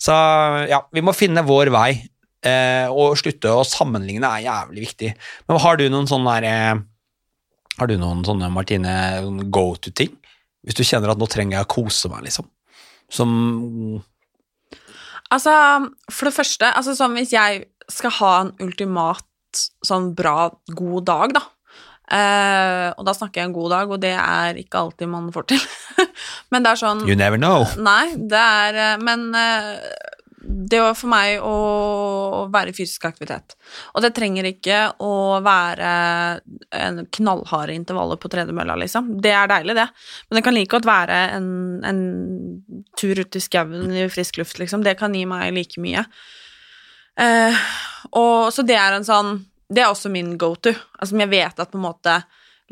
[0.00, 0.14] Så
[0.68, 1.90] ja, vi må finne vår vei,
[2.44, 5.12] eh, og slutte å sammenligne er jævlig viktig.
[5.48, 6.82] Men har du noen sånne der, eh,
[7.74, 10.12] Har du noen sånne, Martine, go to-ting?
[10.62, 12.46] Hvis du kjenner at nå trenger jeg å kose meg, liksom.
[13.10, 14.04] Som
[15.32, 19.24] Altså, for det første, altså sånn hvis jeg skal ha en ultimat
[19.82, 21.42] sånn bra, god dag, da
[22.12, 25.48] eh, Og da snakker jeg en god dag, og det er ikke alltid man får
[25.54, 25.68] til.
[26.52, 27.66] men det er sånn You never know.
[27.80, 29.78] Nei, det er eh, Men uh,
[30.44, 31.54] det var for meg å
[32.52, 33.54] være i fysisk aktivitet.
[33.94, 35.90] Og det trenger ikke å være
[36.76, 39.14] en knallharde intervaller på tredemølla, liksom.
[39.24, 39.86] Det er deilig, det.
[40.28, 41.48] Men det kan like godt være en,
[41.88, 42.02] en
[43.00, 44.84] tur ut i skauen i frisk luft, liksom.
[44.84, 46.04] Det kan gi meg like mye.
[47.20, 47.64] Uh,
[48.18, 49.36] og så det er en sånn
[49.72, 50.74] Det er også min go to.
[51.00, 52.18] Altså, jeg vet at på en måte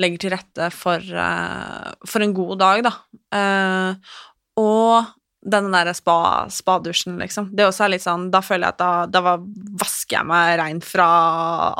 [0.01, 2.93] legger til rette for, uh, for en god dag, da.
[3.33, 4.15] Uh,
[4.61, 5.11] og
[5.43, 7.49] denne der spa, spadusjen, liksom.
[7.57, 9.41] Det også er litt sånn Da føler jeg at da, da var-
[9.81, 11.09] vasker jeg meg rein fra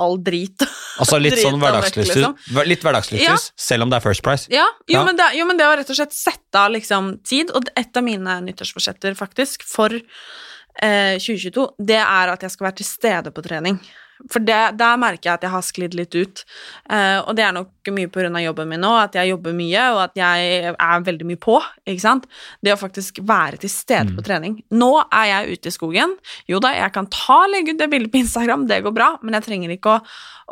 [0.03, 0.65] all drit.
[0.99, 2.35] Altså litt Drit sånn og liksom.
[2.67, 3.37] litt hverdagsluksus Ja.
[3.57, 4.49] selv om det er First Price.
[4.51, 5.05] Ja, jo, Ja.
[5.07, 7.97] Men det, jo, men det å rett og slett sette av liksom tid, og et
[7.97, 13.31] av mine nyttårsforsetter faktisk for eh, 2022, det er at jeg skal være til stede
[13.31, 13.79] på trening.
[14.31, 16.43] For det, der merker jeg at jeg har sklidd litt ut.
[16.93, 20.01] Eh, og det er nok mye av jobben min nå, at jeg jobber mye, og
[20.05, 21.57] at jeg er veldig mye på.
[21.89, 22.29] ikke sant?
[22.63, 24.61] Det å faktisk være til stede på trening.
[24.71, 26.17] Nå er jeg ute i skogen.
[26.51, 29.39] Jo da, jeg kan ta legge ut det bildet på Instagram, det går bra, men
[29.39, 30.03] jeg trenger ikke å,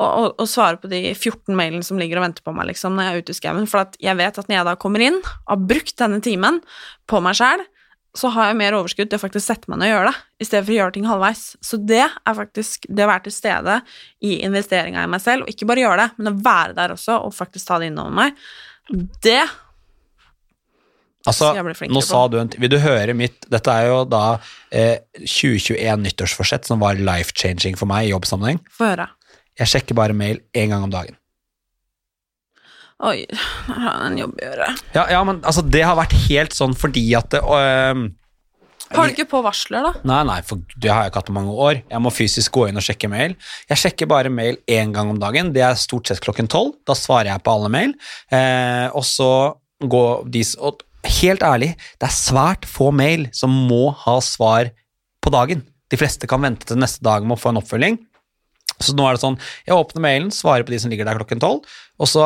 [0.00, 3.06] å, å, svare på de 14 mailene som ligger og venter på meg liksom, når
[3.06, 5.52] jeg er ute i skauen, for jeg vet at når jeg da kommer inn og
[5.52, 6.60] har brukt denne timen
[7.10, 7.62] på meg sjæl,
[8.16, 10.46] så har jeg mer overskudd til å faktisk sette meg ned og gjøre det, i
[10.48, 11.44] stedet for å gjøre ting halvveis.
[11.62, 13.76] Så det er faktisk det å være til stede
[14.26, 17.20] i investeringa i meg selv, og ikke bare gjøre det, men å være der også
[17.22, 18.46] og faktisk ta det innover meg,
[19.22, 19.42] det
[21.28, 21.50] Altså,
[21.92, 24.38] nå sa du en Vil du høre mitt Dette er jo da
[24.72, 28.62] eh, 2021 nyttårsforsett som var life-changing for meg i jobbsammenheng.
[28.72, 29.10] Få høre.
[29.60, 31.19] Jeg sjekker bare mail én gang om dagen.
[33.00, 34.70] Oi, her har jeg en jobb å gjøre.
[34.92, 38.02] Ja, ja, men altså, det har vært helt sånn fordi at det øh,
[38.90, 39.92] Har du ikke på varsler, da?
[40.10, 41.80] Nei, nei, for det har jeg ikke hatt på mange år.
[41.88, 43.38] Jeg må fysisk gå inn og sjekke mail.
[43.70, 45.54] Jeg sjekker bare mail én gang om dagen.
[45.56, 46.74] Det er stort sett klokken tolv.
[46.84, 47.96] Da svarer jeg på alle mail.
[48.34, 49.32] Eh, og så
[49.80, 50.84] går de Og
[51.22, 54.74] helt ærlig, det er svært få mail som må ha svar
[55.24, 55.64] på dagen.
[55.90, 57.96] De fleste kan vente til neste dag med å få en oppfølging.
[58.80, 61.40] Så nå er det sånn, jeg åpner mailen, svarer på de som ligger der klokken
[61.42, 61.66] tolv,
[62.00, 62.22] og så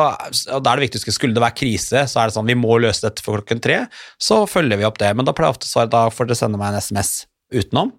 [0.55, 2.77] og da er det viktigste, skulle det være krise, så er det sånn, vi må
[2.79, 3.81] løse dette for klokken tre,
[4.21, 5.11] så følger vi opp det.
[5.19, 7.13] Men da pleier jeg ofte å svare, da får dere sende meg en SMS
[7.51, 7.91] utenom.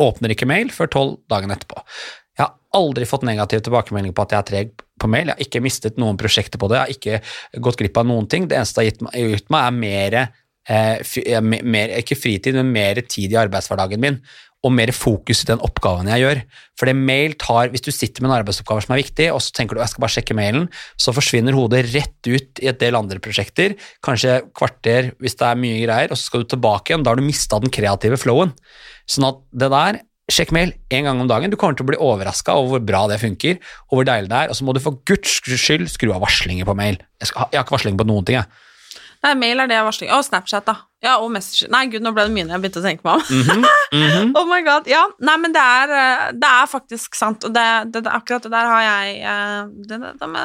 [0.00, 1.82] Åpner ikke mail før tolv dagen etterpå.
[2.34, 5.28] Jeg har aldri fått negativ tilbakemelding på at jeg er treg på mail.
[5.28, 6.80] Jeg har ikke mistet noen prosjekter på det.
[6.80, 8.48] Jeg har ikke gått glipp av noen ting.
[8.50, 10.16] Det eneste det har gitt meg, meg er mer,
[10.66, 14.18] eh, eh, me- mer, ikke fritid, men mer tid i arbeidshverdagen min.
[14.64, 16.38] Og mer fokus i den oppgaven jeg gjør.
[16.80, 19.52] For det mail tar, Hvis du sitter med en arbeidsoppgave som er viktig, og så
[19.52, 22.96] tenker du jeg skal bare sjekke mailen, så forsvinner hodet rett ut i et del
[22.96, 23.76] andre prosjekter.
[24.04, 27.04] Kanskje kvarter hvis det er mye greier, og så skal du tilbake igjen.
[27.04, 28.54] Da har du mista den kreative flowen.
[29.06, 30.02] Sånn at det der
[30.32, 31.52] Sjekk mail én gang om dagen.
[31.52, 33.58] Du kommer til å bli overraska over hvor bra det funker,
[33.90, 34.48] og hvor deilig det er.
[34.48, 36.96] Og så må du for guds skyld skru av varslinger på mail.
[37.20, 38.48] Jeg, har ikke varsling på noen ting, jeg.
[39.24, 40.10] Nei, mail er det jeg varsler.
[40.12, 40.74] Og Snapchat, da.
[41.04, 41.70] Ja, og Messenger.
[41.72, 43.38] Nei, gud, nå ble det mye når jeg begynte å tenke meg om.
[43.40, 43.66] Mhm,
[43.96, 44.32] mhm.
[44.40, 44.88] oh my god.
[44.90, 47.64] Ja, nei, men det er, eh, det er faktisk sant, og det,
[47.94, 50.42] det, det, akkurat det der har jeg eh, Det, det, må-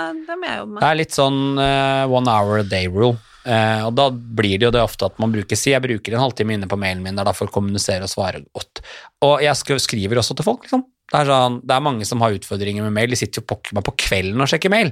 [0.47, 3.17] jeg jobbe Det er litt sånn uh, one hour a day rule.
[3.43, 6.21] Uh, og da blir det jo det ofte at man bruker Si jeg bruker en
[6.25, 8.83] halvtime inne på mailen min der da for å kommunisere og svare godt.
[9.25, 10.83] Og jeg skriver også til folk, liksom.
[11.09, 13.11] Det er, sånn, det er mange som har utfordringer med mail.
[13.11, 14.91] De sitter jo meg på kvelden og sjekker mail.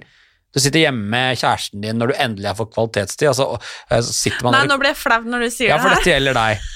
[0.56, 4.06] Du sitter hjemme med kjæresten din når du endelig har fått kvalitetstid, og så, og
[4.08, 5.74] så sitter man Nei, nå ble jeg flau når du sier det.
[5.74, 6.68] ja, for dette gjelder deg.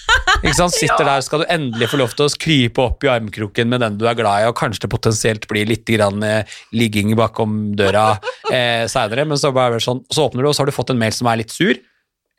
[0.41, 0.75] Ikke sant?
[0.81, 3.99] Sitter der, skal du endelig få lov til å krype opp i armkroken med den
[4.01, 8.09] du er glad i, og kanskje det potensielt blir litt grann, eh, ligging bakom døra
[8.51, 10.99] eh, seinere, men så, bare sånn, så åpner du, og så har du fått en
[11.01, 11.79] mail som er litt sur,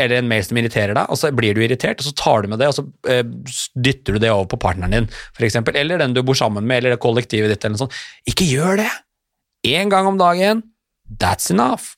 [0.03, 2.53] eller en mail som irriterer deg, og så blir du irritert, og så tar du
[2.53, 3.25] med det, og så eh,
[3.89, 5.09] dytter du det over på partneren din,
[5.41, 8.05] eksempel, eller den du bor sammen med, eller det kollektivet ditt, eller noe sånt.
[8.29, 8.91] Ikke gjør det!
[9.73, 10.65] En gang om dagen,
[11.19, 11.93] that's enough.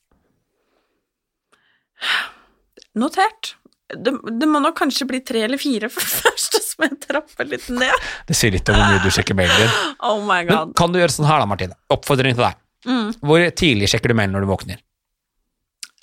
[2.95, 3.55] Notert.
[3.95, 7.49] Det, det må nok kanskje bli tre eller fire for først, så må jeg trapper
[7.51, 8.07] litt ned.
[8.29, 9.75] Det sier litt om hvor mye du sjekker mailen din.
[10.09, 10.73] Oh my Men god.
[10.79, 11.77] kan du gjøre sånn her da, Martine?
[11.95, 12.59] Oppfordring til deg.
[12.89, 13.13] Mm.
[13.25, 14.81] Hvor tidlig sjekker du mailen når du våkner?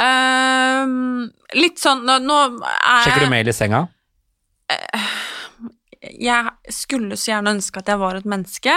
[0.02, 3.84] Um, litt sånn Nå, nå er Sjekker du mail i senga?
[6.02, 8.74] Jeg skulle så gjerne ønske at jeg var et menneske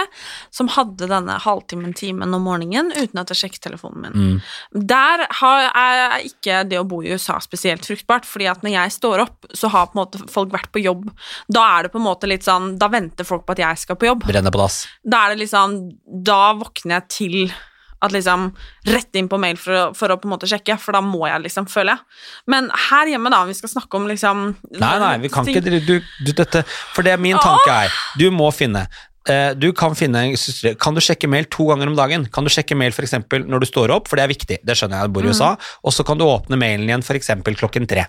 [0.53, 4.15] som hadde denne halvtimen, timen om morgenen uten at jeg sjekket telefonen min.
[4.35, 4.85] Mm.
[4.93, 8.95] Der har, er ikke det å bo i USA spesielt fruktbart, fordi at når jeg
[8.99, 11.07] står opp, så har på en måte folk vært på jobb.
[11.49, 13.97] Da er det på en måte litt sånn Da venter folk på at jeg skal
[13.99, 14.25] på jobb.
[14.27, 14.83] Brenner på dass.
[15.01, 17.39] Da er det liksom Da våkner jeg til
[18.05, 18.47] at liksom
[18.89, 21.25] Rett inn på mail for å, for å på en måte sjekke, for da må
[21.27, 22.21] jeg liksom, føler jeg.
[22.53, 24.45] Men her hjemme, da, vi skal snakke om liksom
[24.77, 26.63] Nei, nei, vi kan ting- ikke du, du, dette,
[26.95, 28.85] For det min tanke er Du må finne
[29.29, 30.27] eh, du kan, finne,
[30.81, 32.27] kan du sjekke mail to ganger om dagen?
[32.33, 35.01] Kan du sjekke mail eksempel når du står opp, for det er viktig, det skjønner
[35.01, 38.05] jeg, du bor i USA, og så kan du åpne mailen igjen eksempel klokken tre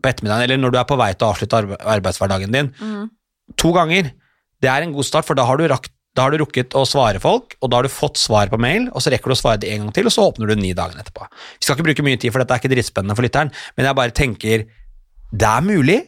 [0.00, 2.72] på ettermiddagen, eller når du er på vei til å avslutte arbeidshverdagen din.
[3.60, 4.10] To ganger.
[4.60, 6.86] Det er en god start, for da har du rakt da har du rukket å
[6.88, 9.38] svare folk, og da har du fått svar på mail, og så rekker du å
[9.38, 11.28] svare det en gang til, og så åpner du ni dagen etterpå.
[11.60, 13.98] Vi skal ikke bruke mye tid, for dette er ikke dritspennende for lytteren, men jeg
[14.00, 14.66] bare tenker
[15.36, 16.00] det er mulig.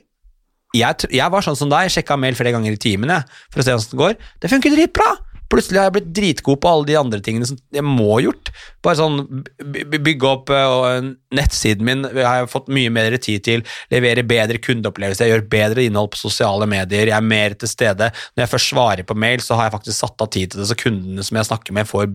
[0.77, 3.13] Jeg, jeg var sånn som deg, sjekka mail flere ganger i timen
[3.49, 4.19] for å se hvordan det går.
[4.41, 5.13] Det funker dritbra!
[5.49, 8.51] Plutselig har jeg blitt dritgod på alle de andre tingene som jeg må ha gjort.
[8.85, 9.17] Bare sånn
[9.65, 13.65] by- by- bygge opp eh, og nettsiden min har jeg fått mye mer tid til,
[13.95, 18.11] levere bedre kundeopplevelser, jeg gjør bedre innhold på sosiale medier, jeg er mer til stede.
[18.37, 20.69] Når jeg først svarer på mail, så har jeg faktisk satt av tid til det,
[20.69, 22.11] så kundene som jeg snakker med, får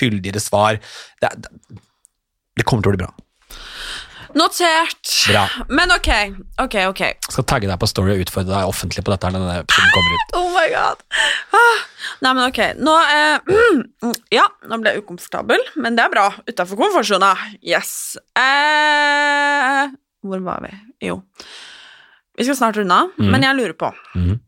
[0.00, 0.82] fyldigere svar.
[1.22, 1.78] Det, det,
[2.58, 3.14] det kommer til å bli bra.
[4.34, 5.10] Notert.
[5.30, 5.44] Bra.
[5.68, 6.08] Men ok,
[6.64, 7.02] ok, ok.
[7.30, 10.16] Skal tagge deg på Story og utfordre deg offentlig på dette når denne episoden kommer
[10.16, 10.32] ut.
[10.40, 11.02] Oh my god.
[11.54, 11.82] Ah.
[12.24, 12.60] Nei, men ok.
[12.82, 16.26] Nå eh, Ja, nå ble jeg ukomfortabel, men det er bra.
[16.50, 17.32] Utafor komfortsona.
[17.62, 18.16] Yes.
[18.38, 20.72] Eh, hvor var vi?
[21.10, 21.20] Jo.
[22.34, 23.30] Vi skal snart runde av, Mhm.
[23.30, 24.40] men jeg lurer på Mhm.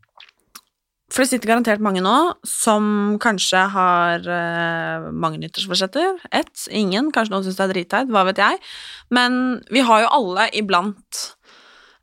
[1.17, 2.13] For det sitter garantert mange nå
[2.45, 6.19] som kanskje har uh, mange nyttårsforsetter.
[6.29, 7.07] Ett, ingen.
[7.09, 8.59] Kanskje noen syns det er dritteit, hva vet jeg.
[9.09, 11.23] Men vi har jo alle iblant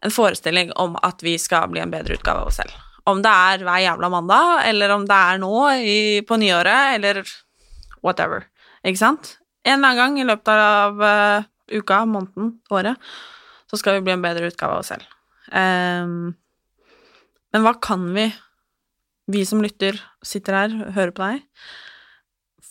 [0.02, 2.74] en forestilling om at vi skal bli en bedre utgave av oss selv.
[3.06, 7.22] Om det er hver jævla mandag, eller om det er nå i, på nyåret, eller
[8.02, 8.48] whatever.
[8.82, 9.36] Ikke sant?
[9.62, 13.14] En eller annen gang i løpet av uh, uka, måneden, året,
[13.70, 15.06] så skal vi bli en bedre utgave av oss selv.
[15.54, 16.34] Um,
[17.54, 18.26] men hva kan vi,
[19.30, 21.44] vi som lytter, sitter her, hører på deg,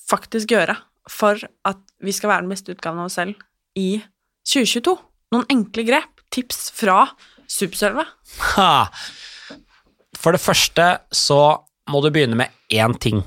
[0.10, 0.78] faktisk gjøre
[1.10, 3.40] for at vi skal være den beste utgaven av oss selv
[3.80, 3.98] i
[4.48, 4.96] 2022?
[5.34, 7.06] Noen enkle grep, tips fra
[7.50, 8.10] Supersølvet.
[10.24, 11.40] For det første så
[11.92, 13.20] må du begynne med én ting.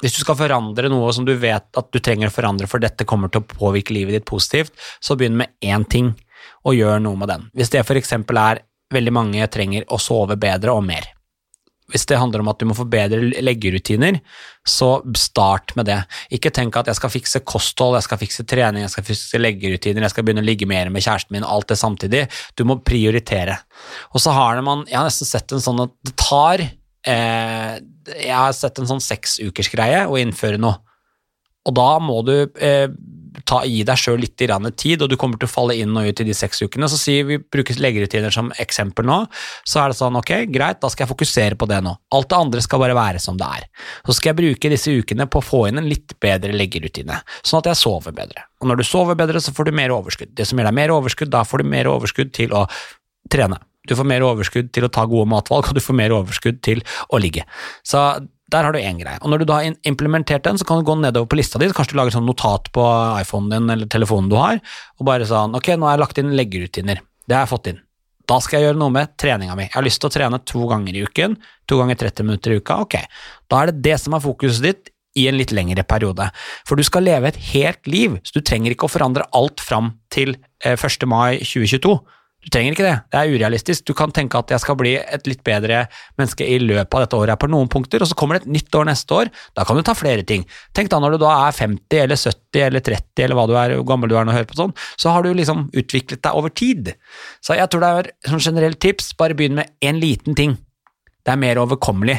[0.00, 3.06] Hvis du skal forandre noe som du vet at du trenger å forandre, for dette
[3.08, 6.14] kommer til å påvirke livet ditt positivt, så begynn med én ting,
[6.64, 7.46] og gjør noe med den.
[7.56, 11.04] Hvis det for eksempel er veldig mange trenger å sove bedre og mer.
[11.92, 14.20] Hvis det handler om at du må forbedre leggerutiner,
[14.66, 15.98] så start med det.
[16.36, 20.04] Ikke tenk at jeg skal fikse kosthold, jeg skal fikse trening, jeg skal fikse leggerutiner,
[20.06, 22.26] jeg skal begynne å ligge mer med kjæresten min, alt det samtidig.
[22.58, 23.60] Du må prioritere.
[24.14, 27.74] Og så har man, jeg har nesten sett en sånn at det tar eh,
[28.10, 30.80] Jeg har sett en sånn seksukersgreie å innføre noe.
[31.68, 32.88] Og da må du eh,
[33.48, 36.22] ta, gi deg sjøl litt tid, og du kommer til å falle inn og ut
[36.22, 36.88] i de seks ukene.
[36.90, 39.18] Så sier vi bruker leggerutiner som eksempel nå,
[39.64, 41.94] så er det sånn ok, greit, da skal jeg fokusere på det nå.
[42.16, 43.66] Alt det andre skal bare være som det er.
[44.06, 47.62] Så skal jeg bruke disse ukene på å få inn en litt bedre leggerutine, sånn
[47.62, 48.46] at jeg sover bedre.
[48.60, 50.34] Og når du sover bedre, så får du mer overskudd.
[50.36, 52.66] Det som gir deg mer overskudd, da får du mer overskudd til å
[53.30, 53.60] trene.
[53.88, 56.82] Du får mer overskudd til å ta gode matvalg, og du får mer overskudd til
[57.08, 57.46] å ligge.
[57.86, 58.02] Så
[58.50, 59.20] der har du én greie.
[59.22, 61.68] Og når du da har implementert den, så kan du gå nedover på lista di,
[61.74, 62.86] kanskje du lager sånn notat på
[63.20, 64.60] iPhonen din eller telefonen du har,
[64.98, 67.02] og bare sånn ok, nå har jeg lagt inn leggerutiner.
[67.26, 67.82] Det har jeg fått inn.
[68.30, 69.66] Da skal jeg gjøre noe med treninga mi.
[69.66, 71.36] Jeg har lyst til å trene to ganger i uken,
[71.70, 72.78] to ganger 30 minutter i uka.
[72.84, 72.96] Ok,
[73.50, 76.28] da er det det som er fokuset ditt i en litt lengre periode.
[76.68, 79.94] For du skal leve et helt liv, så du trenger ikke å forandre alt fram
[80.14, 81.06] til eh, 1.
[81.10, 81.96] mai 2022.
[82.40, 83.84] Du trenger ikke det, det er urealistisk.
[83.84, 85.82] Du kan tenke at jeg skal bli et litt bedre
[86.16, 88.78] menneske i løpet av dette året på noen punkter, og så kommer det et nytt
[88.80, 89.30] år neste år.
[89.58, 90.46] Da kan du ta flere ting.
[90.76, 93.76] Tenk da når du da er 50 eller 70 eller 30 eller hva du er,
[93.76, 96.40] hvor gammel du er når du hører på sånn, så har du liksom utviklet deg
[96.40, 96.94] over tid.
[97.44, 100.56] Så jeg tror det er som generelt tips, bare begynn med en liten ting.
[101.20, 102.16] Det er mer overkommelig.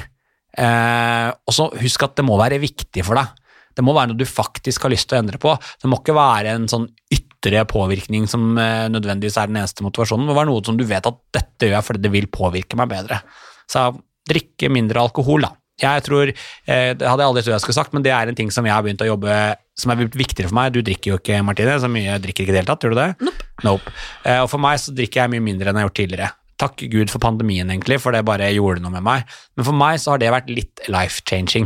[0.61, 3.33] Eh, og så husk at det må være viktig for deg.
[3.73, 5.55] Det må være noe du faktisk har lyst til å endre på.
[5.81, 6.91] Det må ikke være en sånn
[7.41, 10.27] ytre påvirkning som eh, nødvendigvis er den eneste motivasjonen.
[10.27, 12.91] Må være noe som du vet at dette gjør jeg fordi det vil påvirke meg
[12.91, 13.21] bedre.
[13.69, 13.89] Så
[14.29, 15.55] drikke mindre alkohol, da.
[15.81, 18.35] Jeg tror, eh, Det hadde jeg aldri trodd jeg skulle sagt, men det er en
[18.35, 20.73] ting som jeg har begynt å jobbe som er blitt viktigere for meg.
[20.73, 23.01] Du drikker jo ikke, Martine, så mye drikker ikke i det hele tatt, gjør du
[23.01, 23.09] det?
[23.25, 23.47] Nope.
[23.63, 23.95] nope.
[24.23, 26.31] Eh, og for meg så drikker jeg mye mindre enn jeg har gjort tidligere.
[26.61, 29.25] Takk Gud for pandemien, egentlig, for det bare gjorde noe med meg.
[29.57, 31.65] Men for meg så har det vært litt life-changing.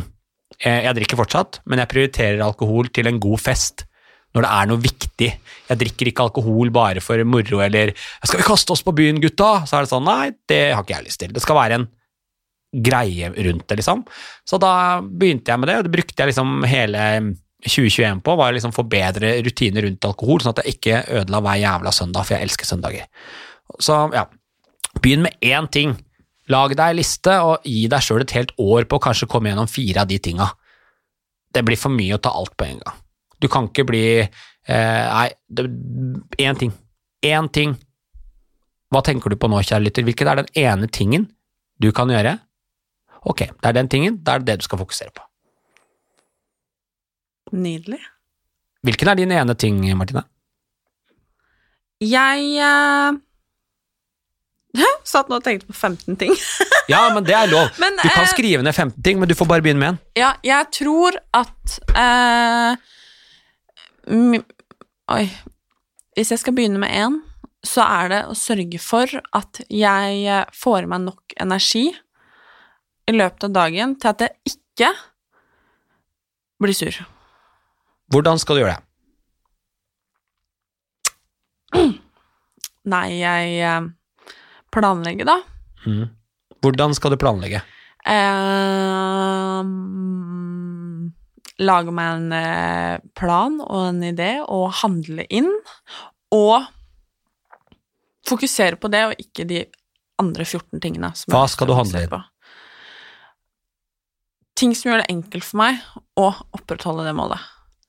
[0.63, 3.83] Jeg drikker fortsatt, men jeg prioriterer alkohol til en god fest.
[4.35, 5.29] Når det er noe viktig.
[5.69, 9.65] Jeg drikker ikke alkohol bare for moro eller 'Skal vi kaste oss på byen, gutta?'
[9.65, 11.31] Så er det sånn Nei, det har ikke jeg lyst til.
[11.31, 11.87] Det skal være en
[12.75, 14.05] greie rundt det, liksom.
[14.45, 17.01] Så da begynte jeg med det, og det brukte jeg liksom hele
[17.65, 21.61] 2021 på, var å liksom forbedre rutiner rundt alkohol, sånn at jeg ikke ødela hver
[21.61, 23.07] jævla søndag, for jeg elsker søndager.
[23.79, 24.25] Så ja,
[25.01, 25.95] begynn med én ting.
[26.51, 29.49] Lag deg en liste, og gi deg sjøl et helt år på å kanskje komme
[29.49, 30.51] gjennom fire av de tinga.
[31.55, 33.01] Det blir for mye å ta alt på en gang.
[33.41, 34.29] Du kan ikke bli eh,
[34.69, 35.29] Nei,
[36.41, 36.73] én ting.
[37.25, 37.75] Én ting.
[38.93, 40.05] Hva tenker du på nå, kjære lytter?
[40.07, 41.29] Hvilken er den ene tingen
[41.81, 42.37] du kan gjøre?
[43.25, 45.23] Ok, det er den tingen, da er det det du skal fokusere på.
[47.55, 47.99] Nydelig.
[48.85, 50.23] Hvilken er din ene ting, Martine?
[52.03, 53.17] Jeg eh,
[55.13, 56.35] satt nå og tenkte på 15 ting.
[56.85, 57.71] Ja, men det er lov.
[57.81, 59.95] Men, du kan eh, skrive ned 15 ting, men du får bare begynne med én.
[60.21, 62.75] Ja, jeg tror at eh,
[64.05, 65.25] Oi.
[66.15, 67.17] Hvis jeg skal begynne med én,
[67.65, 71.87] så er det å sørge for at jeg eh, får i meg nok energi
[73.09, 74.89] i løpet av dagen til at jeg ikke
[76.61, 76.95] blir sur.
[78.13, 78.83] Hvordan skal du gjøre det?
[82.93, 83.89] Nei, jeg eh,
[84.73, 85.37] planlegger, da.
[85.89, 86.05] Mm.
[86.61, 87.61] Hvordan skal du planlegge?
[88.05, 89.61] Eh,
[91.61, 95.51] lage meg en eh, plan og en idé og handle inn.
[96.35, 96.65] Og
[98.27, 99.63] fokusere på det, og ikke de
[100.21, 101.11] andre 14 tingene.
[101.15, 102.11] Som Hva skal du handle inn?
[102.11, 102.21] på.
[104.55, 105.81] Ting som gjør det enkelt for meg
[106.15, 107.41] å opprettholde det målet.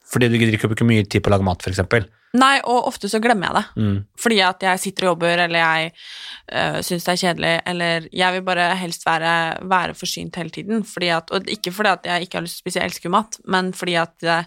[0.06, 2.08] Fordi du gidder ikke å bruke mye tid på å lage mat, f.eks.
[2.36, 3.82] Nei, og ofte så glemmer jeg det.
[3.82, 3.98] Mm.
[4.20, 8.34] Fordi at jeg sitter og jobber, eller jeg øh, syns det er kjedelig, eller jeg
[8.34, 9.32] vil bare helst være,
[9.70, 10.84] være forsynt hele tiden.
[10.84, 13.14] Fordi at, og ikke fordi at jeg ikke har lyst til å spise, jeg elsker
[13.14, 14.44] mat, men fordi at øh,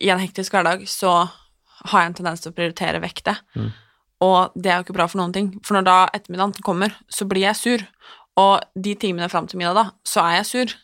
[0.00, 1.14] i en hektisk hverdag så
[1.84, 3.36] har jeg en tendens til å prioritere vekk det.
[3.58, 3.70] Mm.
[4.24, 5.52] Og det er jo ikke bra for noen ting.
[5.66, 7.84] For når da ettermiddagen kommer, så blir jeg sur.
[8.40, 10.74] Og de timene fram til middag, da, så er jeg sur.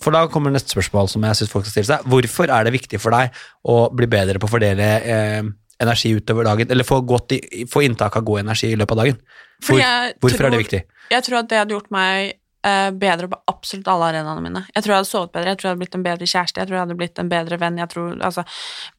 [0.00, 2.10] For da kommer neste spørsmål som jeg synes folk skal stille seg.
[2.10, 3.36] Hvorfor er det viktig for deg
[3.68, 5.40] å bli bedre på å fordele eh,
[5.80, 9.02] energi utover dagen, eller få, godt i, få inntak av god energi i løpet av
[9.04, 9.22] dagen?
[9.60, 10.84] Hvor, hvorfor hvorfor er det viktig?
[11.10, 12.32] Jeg tror at det hadde gjort meg
[12.66, 14.62] eh, bedre på absolutt alle arenaene mine.
[14.74, 16.70] Jeg tror jeg hadde sovet bedre, jeg tror jeg hadde blitt en bedre kjæreste, jeg
[16.70, 18.44] tror jeg hadde blitt en bedre venn, jeg tror, altså,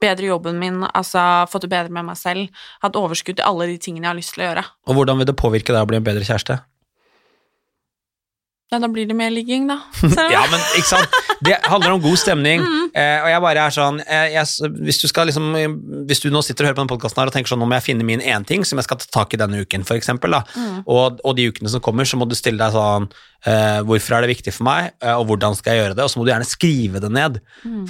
[0.04, 3.80] bedre jobben min, altså, fått det bedre med meg selv, hatt overskudd til alle de
[3.82, 4.66] tingene jeg har lyst til å gjøre.
[4.90, 6.62] Og hvordan vil det påvirke deg å bli en bedre kjæreste?
[8.72, 9.82] Ja, da blir det mer ligging, da.
[10.32, 11.16] Ja, men ikke sant?
[11.44, 12.62] Det handler om god stemning.
[12.64, 12.86] Mm.
[12.96, 15.50] Eh, og jeg bare er sånn eh, jeg, hvis, du skal liksom,
[16.08, 17.86] hvis du nå sitter og hører på denne podkasten og tenker sånn nå må jeg
[17.90, 20.46] finne min én ting som jeg skal ta tak i denne uken, for eksempel, da.
[20.56, 20.78] Mm.
[20.86, 24.24] Og, og de ukene som kommer, så må du stille deg sånn eh, Hvorfor er
[24.24, 26.06] det viktig for meg, eh, og hvordan skal jeg gjøre det?
[26.08, 27.42] Og så må du gjerne skrive det ned.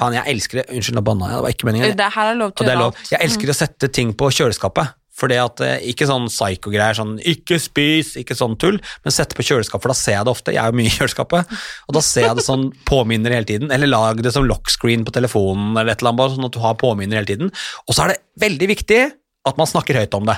[0.02, 0.66] Faen, jeg elsker det.
[0.74, 1.38] Unnskyld, nå banna jeg.
[1.38, 1.94] Det var ikke meningen.
[1.94, 2.02] Mm.
[2.02, 3.06] Det her er lov til å gjøre alt.
[3.14, 4.98] Jeg elsker å sette ting på kjøleskapet.
[5.22, 9.38] For det at, eh, Ikke sånn psyko-greier, sånn 'ikke spis', ikke sånn tull, men sette
[9.38, 10.53] på kjøleskapet, for da ser jeg det ofte.
[10.55, 11.57] Jeg er jo mye i kjøleskapet,
[11.88, 13.72] og da ser jeg det sånn påminner hele tiden.
[13.72, 16.76] Eller lag det som lockscreen på telefonen, eller et eller annet, sånn at du har
[16.76, 17.51] påminner hele tiden.
[17.88, 19.01] Og så er det veldig viktig
[19.45, 20.38] at man snakker høyt om det.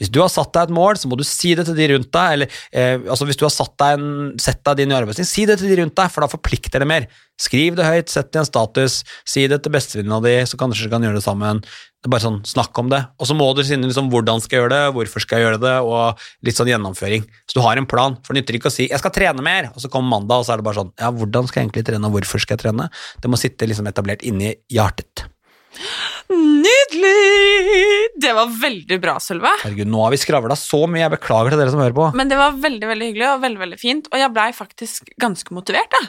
[0.00, 2.08] Hvis du har satt deg et mål, så må du si det til de rundt
[2.16, 2.36] deg.
[2.36, 4.08] Eller eh, altså hvis du har satt deg en,
[4.40, 6.88] sett deg din i arbeidsliv, si det til de rundt deg, for da forplikter det
[6.88, 7.06] mer.
[7.40, 10.86] Skriv det høyt, sett det i en status, si det til bestevenninna di, så kanskje
[10.86, 11.62] dere kan gjøre det sammen.
[12.00, 13.00] Det er bare sånn, Snakk om det.
[13.20, 15.60] Og så må du si liksom, hvordan skal jeg gjøre det, hvorfor skal jeg gjøre
[15.60, 17.26] det, og litt sånn gjennomføring.
[17.44, 18.16] Så du har en plan.
[18.24, 20.46] For det nytter ikke å si 'jeg skal trene mer', og så kommer mandag, og
[20.46, 22.64] så er det bare sånn 'ja, hvordan skal jeg egentlig trene, og hvorfor skal jeg
[22.64, 22.88] trene'?
[23.20, 25.28] Det må sitte liksom etablert inni hjertet.
[26.30, 28.10] Nydelig!
[28.22, 29.50] Det var veldig bra, Sølve.
[29.64, 32.08] Herregud, nå har vi skravla så mye, jeg beklager til dere som hører på.
[32.18, 35.56] Men det var veldig veldig hyggelig og veldig veldig fint, og jeg blei faktisk ganske
[35.56, 35.90] motivert.
[35.96, 36.02] Da.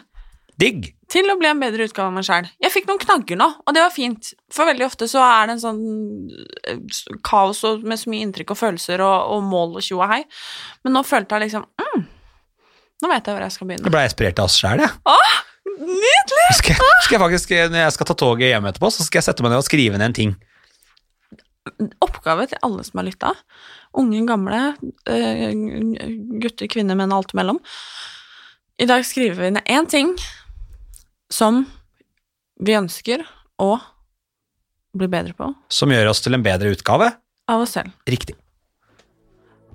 [0.61, 0.91] Digg!
[1.11, 2.47] til å bli en bedre utgave av meg sjæl.
[2.63, 4.31] Jeg fikk noen knagger nå, og det var fint.
[4.53, 5.81] For veldig ofte så er det en sånn
[6.71, 6.81] eh,
[7.27, 10.21] kaos med så mye inntrykk og følelser og, og mål og tjo og hei.
[10.85, 12.09] Men nå følte jeg liksom mm,
[13.01, 13.87] Nå vet jeg hvor jeg skal begynne.
[13.87, 14.93] Jeg blei ble inspirert av oss sjæl, jeg.
[15.09, 15.37] Åh,
[15.79, 16.47] nydelig!
[16.59, 19.45] Skal, skal jeg faktisk, når jeg skal ta toget hjem etterpå, så skal jeg sette
[19.45, 20.33] meg ned og skrive ned en ting.
[22.01, 23.31] Oppgave til alle som har lytta.
[24.01, 24.61] Unge, gamle,
[25.11, 25.51] eh,
[26.41, 27.59] gutter, kvinner, menn, alt imellom.
[28.81, 30.15] I dag skriver vi ned én ting
[31.31, 31.63] som
[32.61, 33.23] vi ønsker
[33.61, 33.75] å
[34.97, 37.13] bli bedre på Som gjør oss til en bedre utgave.
[37.51, 37.91] av oss selv.
[38.07, 38.35] Riktig.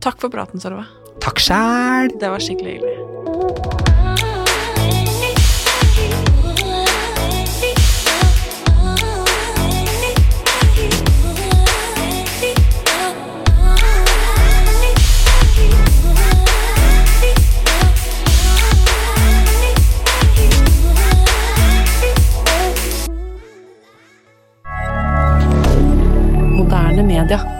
[0.00, 0.84] Takk for praten, Sorve.
[1.20, 2.12] Takk sjæl!
[2.20, 3.85] Det var skikkelig hyggelig.
[27.16, 27.55] milliardaire